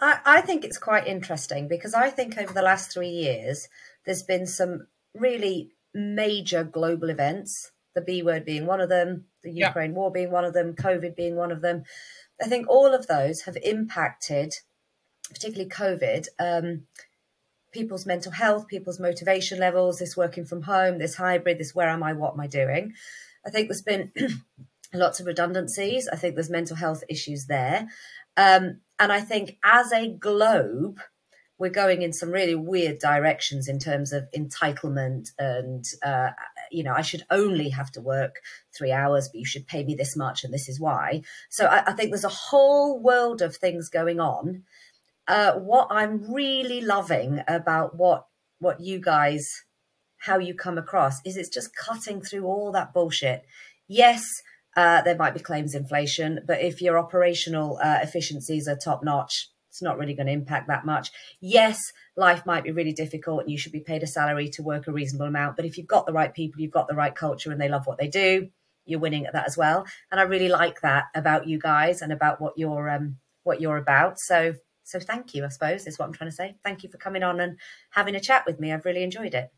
I, 0.00 0.18
I 0.24 0.40
think 0.40 0.64
it's 0.64 0.78
quite 0.78 1.06
interesting 1.06 1.68
because 1.68 1.94
I 1.94 2.10
think 2.10 2.38
over 2.38 2.52
the 2.52 2.62
last 2.62 2.92
three 2.92 3.10
years, 3.10 3.68
there's 4.08 4.22
been 4.22 4.46
some 4.46 4.86
really 5.14 5.70
major 5.92 6.64
global 6.64 7.10
events. 7.10 7.72
The 7.94 8.00
B 8.00 8.22
word 8.22 8.44
being 8.44 8.64
one 8.64 8.80
of 8.80 8.88
them, 8.88 9.26
the 9.42 9.50
Ukraine 9.50 9.90
yeah. 9.90 9.96
war 9.96 10.10
being 10.10 10.30
one 10.30 10.44
of 10.44 10.54
them, 10.54 10.74
COVID 10.74 11.14
being 11.14 11.36
one 11.36 11.52
of 11.52 11.60
them. 11.60 11.84
I 12.40 12.46
think 12.46 12.68
all 12.68 12.94
of 12.94 13.06
those 13.06 13.42
have 13.42 13.56
impacted, 13.62 14.54
particularly 15.28 15.68
COVID, 15.68 16.28
um, 16.38 16.86
people's 17.72 18.06
mental 18.06 18.32
health, 18.32 18.66
people's 18.68 19.00
motivation 19.00 19.58
levels, 19.58 19.98
this 19.98 20.16
working 20.16 20.46
from 20.46 20.62
home, 20.62 20.98
this 20.98 21.16
hybrid, 21.16 21.58
this 21.58 21.74
where 21.74 21.88
am 21.88 22.02
I, 22.02 22.14
what 22.14 22.34
am 22.34 22.40
I 22.40 22.46
doing. 22.46 22.94
I 23.44 23.50
think 23.50 23.68
there's 23.68 23.82
been 23.82 24.12
lots 24.94 25.20
of 25.20 25.26
redundancies. 25.26 26.08
I 26.08 26.16
think 26.16 26.34
there's 26.34 26.50
mental 26.50 26.76
health 26.76 27.04
issues 27.08 27.46
there. 27.46 27.88
Um, 28.38 28.80
and 28.98 29.12
I 29.12 29.20
think 29.20 29.58
as 29.62 29.92
a 29.92 30.08
globe, 30.08 31.00
we're 31.58 31.70
going 31.70 32.02
in 32.02 32.12
some 32.12 32.30
really 32.30 32.54
weird 32.54 32.98
directions 32.98 33.66
in 33.68 33.78
terms 33.78 34.12
of 34.12 34.30
entitlement 34.36 35.30
and 35.38 35.84
uh, 36.04 36.30
you 36.70 36.82
know 36.82 36.94
i 36.94 37.02
should 37.02 37.24
only 37.30 37.68
have 37.70 37.90
to 37.90 38.00
work 38.00 38.36
three 38.76 38.92
hours 38.92 39.28
but 39.28 39.38
you 39.38 39.46
should 39.46 39.66
pay 39.66 39.84
me 39.84 39.94
this 39.94 40.16
much 40.16 40.44
and 40.44 40.52
this 40.52 40.68
is 40.68 40.78
why 40.80 41.22
so 41.48 41.66
i, 41.66 41.82
I 41.86 41.92
think 41.92 42.10
there's 42.10 42.24
a 42.24 42.28
whole 42.28 43.00
world 43.00 43.42
of 43.42 43.56
things 43.56 43.88
going 43.88 44.20
on 44.20 44.64
uh, 45.28 45.52
what 45.52 45.88
I'm 45.90 46.32
really 46.32 46.80
loving 46.80 47.42
about 47.46 47.96
what 47.96 48.26
what 48.60 48.80
you 48.80 48.98
guys 48.98 49.62
how 50.22 50.38
you 50.38 50.54
come 50.54 50.78
across 50.78 51.20
is 51.24 51.36
it's 51.36 51.50
just 51.50 51.76
cutting 51.76 52.20
through 52.20 52.44
all 52.44 52.72
that 52.72 52.92
bullshit. 52.92 53.44
Yes, 53.86 54.42
uh, 54.76 55.02
there 55.02 55.16
might 55.16 55.34
be 55.34 55.40
claims 55.40 55.74
inflation, 55.74 56.40
but 56.46 56.60
if 56.60 56.82
your 56.82 56.98
operational 56.98 57.78
uh, 57.80 57.98
efficiencies 58.02 58.66
are 58.66 58.74
top 58.74 59.04
notch, 59.04 59.48
it's 59.78 59.82
not 59.84 59.96
really 59.96 60.14
going 60.14 60.26
to 60.26 60.32
impact 60.32 60.66
that 60.66 60.84
much. 60.84 61.12
Yes, 61.40 61.92
life 62.16 62.44
might 62.44 62.64
be 62.64 62.72
really 62.72 62.92
difficult 62.92 63.42
and 63.42 63.50
you 63.50 63.56
should 63.56 63.70
be 63.70 63.78
paid 63.78 64.02
a 64.02 64.08
salary 64.08 64.48
to 64.48 64.62
work 64.62 64.88
a 64.88 64.92
reasonable 64.92 65.26
amount, 65.26 65.54
but 65.54 65.64
if 65.64 65.78
you've 65.78 65.86
got 65.86 66.04
the 66.04 66.12
right 66.12 66.34
people, 66.34 66.60
you've 66.60 66.72
got 66.72 66.88
the 66.88 66.96
right 66.96 67.14
culture, 67.14 67.52
and 67.52 67.60
they 67.60 67.68
love 67.68 67.86
what 67.86 67.96
they 67.96 68.08
do, 68.08 68.48
you're 68.86 68.98
winning 68.98 69.26
at 69.26 69.34
that 69.34 69.46
as 69.46 69.56
well. 69.56 69.86
And 70.10 70.18
I 70.18 70.24
really 70.24 70.48
like 70.48 70.80
that 70.80 71.04
about 71.14 71.46
you 71.46 71.60
guys 71.60 72.02
and 72.02 72.12
about 72.12 72.40
what 72.40 72.54
you're 72.56 72.90
um, 72.90 73.18
what 73.44 73.60
you're 73.60 73.76
about. 73.76 74.18
So 74.18 74.54
so 74.82 74.98
thank 74.98 75.32
you, 75.32 75.44
I 75.44 75.48
suppose, 75.48 75.86
is 75.86 75.96
what 75.96 76.06
I'm 76.06 76.12
trying 76.12 76.30
to 76.30 76.36
say. 76.36 76.56
Thank 76.64 76.82
you 76.82 76.90
for 76.90 76.98
coming 76.98 77.22
on 77.22 77.38
and 77.38 77.56
having 77.90 78.16
a 78.16 78.20
chat 78.20 78.46
with 78.46 78.58
me. 78.58 78.72
I've 78.72 78.84
really 78.84 79.04
enjoyed 79.04 79.34
it. 79.34 79.52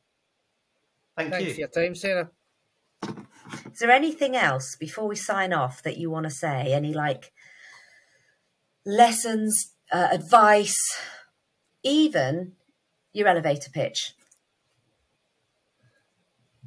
Thank 1.16 1.30
Thanks 1.30 1.46
you. 1.46 1.54
for 1.54 1.60
your 1.60 1.68
time, 1.68 1.94
Sarah. 1.94 2.30
Is 3.72 3.78
there 3.80 3.90
anything 3.90 4.36
else 4.36 4.76
before 4.78 5.08
we 5.08 5.16
sign 5.16 5.54
off 5.54 5.82
that 5.82 5.96
you 5.96 6.10
want 6.10 6.24
to 6.24 6.30
say? 6.30 6.74
Any 6.74 6.92
like 6.92 7.32
lessons, 8.84 9.74
uh, 9.92 10.08
advice, 10.12 10.78
even 11.82 12.52
your 13.12 13.28
elevator 13.28 13.70
pitch? 13.70 14.14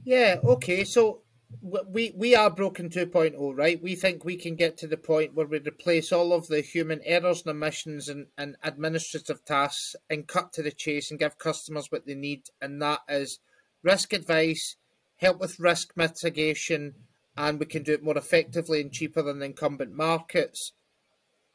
Yeah, 0.04 0.38
okay. 0.44 0.84
So 0.84 1.24
we 1.62 2.14
we 2.16 2.36
are 2.36 2.50
Broking 2.50 2.90
2.0 2.90 3.58
right 3.58 3.82
we 3.82 3.96
think 3.96 4.24
we 4.24 4.36
can 4.36 4.56
get 4.56 4.78
to 4.78 4.88
the 4.88 4.98
point 4.98 5.34
where 5.34 5.46
we 5.46 5.60
replace 5.60 6.12
all 6.12 6.34
of 6.34 6.48
the 6.48 6.62
human 6.62 7.00
errors 7.06 7.44
and 7.46 7.52
omissions 7.52 8.10
and, 8.10 8.28
and 8.38 8.56
administrative 8.64 9.44
tasks 9.46 9.96
and 10.10 10.28
cut 10.28 10.52
to 10.54 10.64
the 10.64 10.72
chase 10.72 11.12
and 11.12 11.20
give 11.20 11.38
customers 11.38 11.88
what 11.90 12.06
they 12.06 12.16
need 12.16 12.44
and 12.62 12.82
that 12.82 13.00
is 13.08 13.40
risk 13.84 14.14
advice 14.14 14.76
help 15.18 15.40
with 15.40 15.60
risk 15.60 15.94
mitigation 15.96 16.96
and 17.38 17.60
we 17.60 17.66
can 17.66 17.84
do 17.84 17.94
it 17.94 18.04
more 18.04 18.18
effectively 18.18 18.82
and 18.82 18.92
cheaper 18.92 19.22
than 19.22 19.40
the 19.40 19.46
incumbent 19.46 19.94
markets 19.94 20.74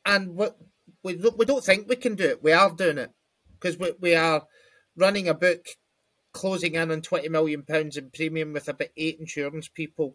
and 0.07 0.37
what 0.37 0.57
we, 1.17 1.31
we 1.37 1.45
don't 1.45 1.65
think 1.65 1.89
we 1.89 1.97
can 1.97 2.15
do 2.15 2.25
it. 2.25 2.43
We 2.43 2.53
are 2.53 2.71
doing 2.71 2.99
it. 2.99 3.11
Because 3.61 3.77
we, 3.77 3.93
we 3.99 4.15
are 4.15 4.47
running 4.97 5.29
a 5.29 5.35
book 5.35 5.67
closing 6.33 6.75
in 6.75 6.93
on 6.93 7.03
twenty 7.03 7.29
million 7.29 7.63
pounds 7.63 7.97
in 7.97 8.11
premium 8.11 8.53
with 8.53 8.69
about 8.69 8.89
eight 8.97 9.19
insurance 9.19 9.69
people, 9.69 10.15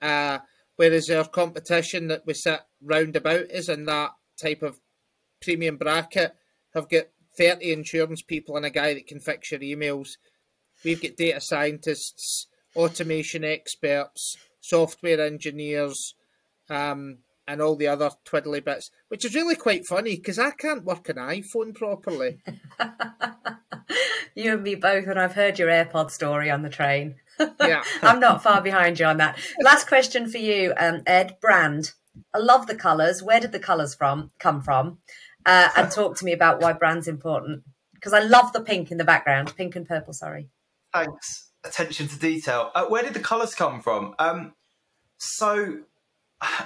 uh, 0.00 0.38
whereas 0.76 1.10
our 1.10 1.26
competition 1.26 2.06
that 2.06 2.24
we 2.26 2.34
sit 2.34 2.60
round 2.80 3.16
about 3.16 3.50
is 3.50 3.68
in 3.68 3.86
that 3.86 4.12
type 4.40 4.62
of 4.62 4.78
premium 5.42 5.76
bracket. 5.76 6.36
Have 6.74 6.88
got 6.88 7.06
thirty 7.36 7.72
insurance 7.72 8.22
people 8.22 8.56
and 8.56 8.66
a 8.66 8.70
guy 8.70 8.94
that 8.94 9.08
can 9.08 9.18
fix 9.18 9.50
your 9.50 9.60
emails. 9.60 10.10
We've 10.84 11.02
got 11.02 11.16
data 11.16 11.40
scientists, 11.40 12.46
automation 12.76 13.42
experts, 13.42 14.36
software 14.60 15.20
engineers, 15.20 16.14
um, 16.70 17.18
and 17.46 17.62
all 17.62 17.76
the 17.76 17.86
other 17.86 18.10
twiddly 18.24 18.64
bits, 18.64 18.90
which 19.08 19.24
is 19.24 19.34
really 19.34 19.54
quite 19.54 19.86
funny 19.86 20.16
because 20.16 20.38
I 20.38 20.50
can't 20.50 20.84
work 20.84 21.08
an 21.08 21.16
iPhone 21.16 21.74
properly. 21.74 22.38
you 24.34 24.52
and 24.54 24.62
me 24.62 24.74
both, 24.74 25.06
and 25.06 25.18
I've 25.18 25.34
heard 25.34 25.58
your 25.58 25.68
AirPod 25.68 26.10
story 26.10 26.50
on 26.50 26.62
the 26.62 26.68
train. 26.70 27.16
Yeah. 27.60 27.82
I'm 28.00 28.18
not 28.18 28.42
far 28.42 28.62
behind 28.62 28.98
you 28.98 29.04
on 29.04 29.18
that. 29.18 29.38
Last 29.60 29.88
question 29.88 30.26
for 30.26 30.38
you, 30.38 30.72
um, 30.78 31.02
Ed. 31.06 31.36
Brand. 31.38 31.92
I 32.34 32.38
love 32.38 32.66
the 32.66 32.74
colours. 32.74 33.22
Where 33.22 33.40
did 33.40 33.52
the 33.52 33.58
colours 33.58 33.94
from 33.94 34.30
come 34.38 34.62
from? 34.62 35.00
Uh, 35.44 35.68
and 35.76 35.90
talk 35.90 36.16
to 36.16 36.24
me 36.24 36.32
about 36.32 36.62
why 36.62 36.72
brand's 36.72 37.08
important. 37.08 37.62
Because 37.92 38.14
I 38.14 38.20
love 38.20 38.54
the 38.54 38.62
pink 38.62 38.90
in 38.90 38.96
the 38.96 39.04
background, 39.04 39.54
pink 39.54 39.76
and 39.76 39.86
purple. 39.86 40.14
Sorry. 40.14 40.48
Thanks. 40.94 41.50
Attention 41.62 42.08
to 42.08 42.18
detail. 42.18 42.70
Uh, 42.74 42.86
where 42.86 43.02
did 43.02 43.12
the 43.12 43.20
colours 43.20 43.54
come 43.54 43.82
from? 43.82 44.14
Um, 44.18 44.54
so 45.18 45.80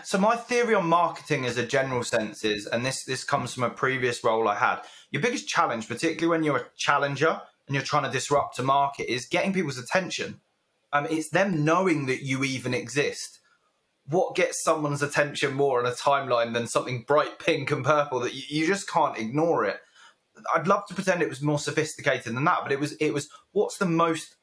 so 0.04 0.18
my 0.18 0.36
theory 0.36 0.74
on 0.74 0.86
marketing 0.86 1.44
as 1.46 1.56
a 1.56 1.66
general 1.66 2.02
sense 2.02 2.44
is 2.44 2.66
and 2.66 2.84
this 2.84 3.04
this 3.04 3.24
comes 3.24 3.54
from 3.54 3.62
a 3.64 3.70
previous 3.70 4.22
role 4.24 4.48
i 4.48 4.54
had 4.54 4.80
your 5.10 5.22
biggest 5.22 5.48
challenge 5.48 5.88
particularly 5.88 6.28
when 6.28 6.44
you're 6.44 6.58
a 6.58 6.66
challenger 6.76 7.40
and 7.70 7.76
you're 7.76 7.84
trying 7.84 8.02
to 8.02 8.10
disrupt 8.10 8.58
a 8.58 8.64
market 8.64 9.08
is 9.08 9.26
getting 9.26 9.52
people's 9.52 9.78
attention. 9.78 10.40
Um, 10.92 11.06
it's 11.08 11.30
them 11.30 11.64
knowing 11.64 12.06
that 12.06 12.24
you 12.24 12.42
even 12.42 12.74
exist. 12.74 13.38
What 14.08 14.34
gets 14.34 14.64
someone's 14.64 15.02
attention 15.02 15.54
more 15.54 15.78
on 15.78 15.86
a 15.86 15.94
timeline 15.94 16.52
than 16.52 16.66
something 16.66 17.04
bright 17.06 17.38
pink 17.38 17.70
and 17.70 17.84
purple 17.84 18.18
that 18.20 18.34
you, 18.34 18.42
you 18.48 18.66
just 18.66 18.90
can't 18.90 19.16
ignore 19.16 19.64
it? 19.64 19.76
I'd 20.52 20.66
love 20.66 20.84
to 20.88 20.96
pretend 20.96 21.22
it 21.22 21.28
was 21.28 21.42
more 21.42 21.60
sophisticated 21.60 22.34
than 22.34 22.44
that 22.44 22.60
but 22.64 22.72
it 22.72 22.80
was 22.80 22.92
it 22.94 23.14
was 23.14 23.28
what's 23.52 23.78
the 23.78 23.86
most 23.86 24.34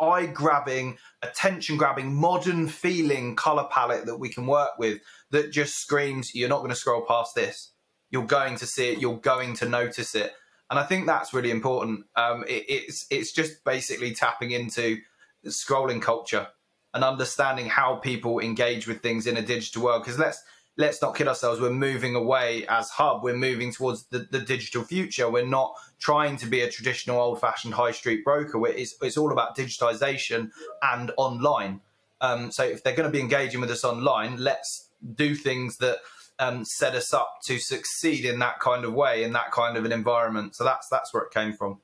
eye 0.00 0.26
grabbing, 0.26 0.98
attention 1.22 1.76
grabbing, 1.76 2.14
modern 2.14 2.68
feeling 2.68 3.36
color 3.36 3.66
palette 3.70 4.06
that 4.06 4.18
we 4.18 4.28
can 4.28 4.46
work 4.46 4.70
with 4.78 5.00
that 5.30 5.52
just 5.52 5.76
screams, 5.76 6.34
you're 6.34 6.48
not 6.48 6.58
going 6.58 6.70
to 6.70 6.76
scroll 6.76 7.04
past 7.06 7.34
this. 7.34 7.72
You're 8.10 8.26
going 8.26 8.56
to 8.56 8.66
see 8.66 8.90
it. 8.90 8.98
You're 8.98 9.20
going 9.20 9.54
to 9.54 9.68
notice 9.68 10.14
it. 10.14 10.32
And 10.68 10.78
I 10.78 10.84
think 10.84 11.06
that's 11.06 11.34
really 11.34 11.50
important. 11.50 12.06
Um, 12.16 12.44
it, 12.48 12.64
it's 12.68 13.06
it's 13.10 13.32
just 13.32 13.64
basically 13.64 14.14
tapping 14.14 14.52
into 14.52 14.98
scrolling 15.46 16.00
culture 16.00 16.48
and 16.94 17.04
understanding 17.04 17.66
how 17.66 17.96
people 17.96 18.40
engage 18.40 18.86
with 18.86 19.00
things 19.02 19.26
in 19.26 19.36
a 19.36 19.42
digital 19.42 19.82
world. 19.82 20.02
Because 20.02 20.18
let's 20.18 20.42
let's 20.76 21.02
not 21.02 21.14
kid 21.14 21.28
ourselves. 21.28 21.60
We're 21.60 21.70
moving 21.70 22.14
away 22.14 22.66
as 22.68 22.90
Hubb. 22.90 23.22
We're 23.22 23.36
moving 23.36 23.72
towards 23.72 24.04
the, 24.06 24.20
the 24.30 24.40
digital 24.40 24.82
future. 24.82 25.30
We're 25.30 25.46
not 25.46 25.74
trying 25.98 26.36
to 26.38 26.46
be 26.46 26.60
a 26.62 26.70
traditional 26.70 27.20
old 27.20 27.40
fashioned 27.40 27.74
high 27.74 27.92
street 27.92 28.24
broker. 28.24 28.66
It's, 28.66 28.94
it's 29.02 29.16
all 29.16 29.32
about 29.32 29.56
digitization 29.56 30.50
and 30.82 31.12
online. 31.16 31.80
Um, 32.20 32.50
so 32.50 32.64
if 32.64 32.82
they're 32.82 32.96
going 32.96 33.08
to 33.08 33.12
be 33.12 33.20
engaging 33.20 33.60
with 33.60 33.70
us 33.70 33.84
online, 33.84 34.36
let's 34.38 34.88
do 35.14 35.34
things 35.34 35.78
that 35.78 35.98
um, 36.38 36.64
set 36.64 36.94
us 36.94 37.12
up 37.12 37.40
to 37.44 37.58
succeed 37.58 38.24
in 38.24 38.38
that 38.38 38.60
kind 38.60 38.84
of 38.84 38.94
way, 38.94 39.22
in 39.22 39.32
that 39.34 39.52
kind 39.52 39.76
of 39.76 39.84
an 39.84 39.92
environment. 39.92 40.54
So 40.56 40.64
that's 40.64 40.88
that's 40.88 41.12
where 41.12 41.22
it 41.22 41.32
came 41.32 41.52
from. 41.52 41.78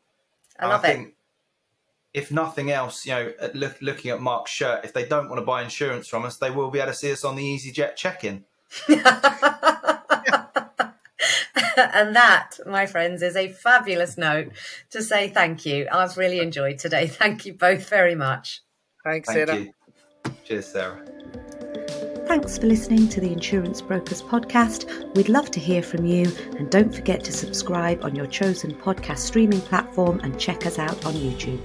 I 0.59 0.67
love 0.67 0.85
I 0.85 0.89
it. 0.89 0.93
think 0.93 1.15
if 2.15 2.31
nothing 2.31 2.71
else, 2.71 3.05
you 3.05 3.13
know, 3.13 3.33
look, 3.53 3.77
looking 3.83 4.11
at 4.11 4.23
Mark's 4.23 4.51
shirt, 4.51 4.85
if 4.85 4.95
they 4.95 5.05
don't 5.05 5.29
want 5.29 5.39
to 5.39 5.45
buy 5.45 5.63
insurance 5.63 6.09
from 6.09 6.25
us, 6.25 6.39
they 6.39 6.51
will 6.51 6.71
be 6.71 6.79
able 6.79 6.93
to 6.93 6.97
see 6.97 7.13
us 7.13 7.25
on 7.25 7.37
the 7.37 7.43
EasyJet 7.43 7.95
check-in. 7.95 8.45
and 11.77 12.17
that, 12.17 12.59
my 12.67 12.87
friends, 12.87 13.23
is 13.23 13.37
a 13.37 13.49
fabulous 13.49 14.17
note 14.19 14.53
to 14.91 15.03
say 15.03 15.29
thank 15.29 15.67
you. 15.67 15.87
I've 15.91 16.17
really 16.17 16.41
enjoyed 16.41 16.79
today. 16.79 17.07
Thank 17.07 17.47
you 17.47 17.55
both 17.55 17.89
very 17.89 18.15
much. 18.15 18.63
Thanks, 19.05 19.29
Thank 19.29 19.49
Sarah. 19.49 19.61
you. 19.61 19.73
Cheers, 20.45 20.67
Sarah. 20.67 21.05
Thanks 22.27 22.59
for 22.59 22.67
listening 22.67 23.09
to 23.11 23.21
the 23.21 23.33
Insurance 23.33 23.81
Brokers 23.81 24.21
podcast. 24.21 25.15
We'd 25.15 25.29
love 25.29 25.51
to 25.53 25.61
hear 25.61 25.83
from 25.83 26.05
you, 26.05 26.31
and 26.59 26.69
don't 26.71 26.93
forget 26.93 27.23
to 27.25 27.33
subscribe 27.33 28.05
on 28.05 28.17
your 28.17 28.27
chosen 28.27 28.75
podcast 28.75 29.19
streaming 29.19 29.61
platform 29.61 30.21
and 30.21 30.39
check 30.39 30.67
us 30.67 30.79
out 30.79 31.05
on 31.07 31.15
YouTube. 31.15 31.61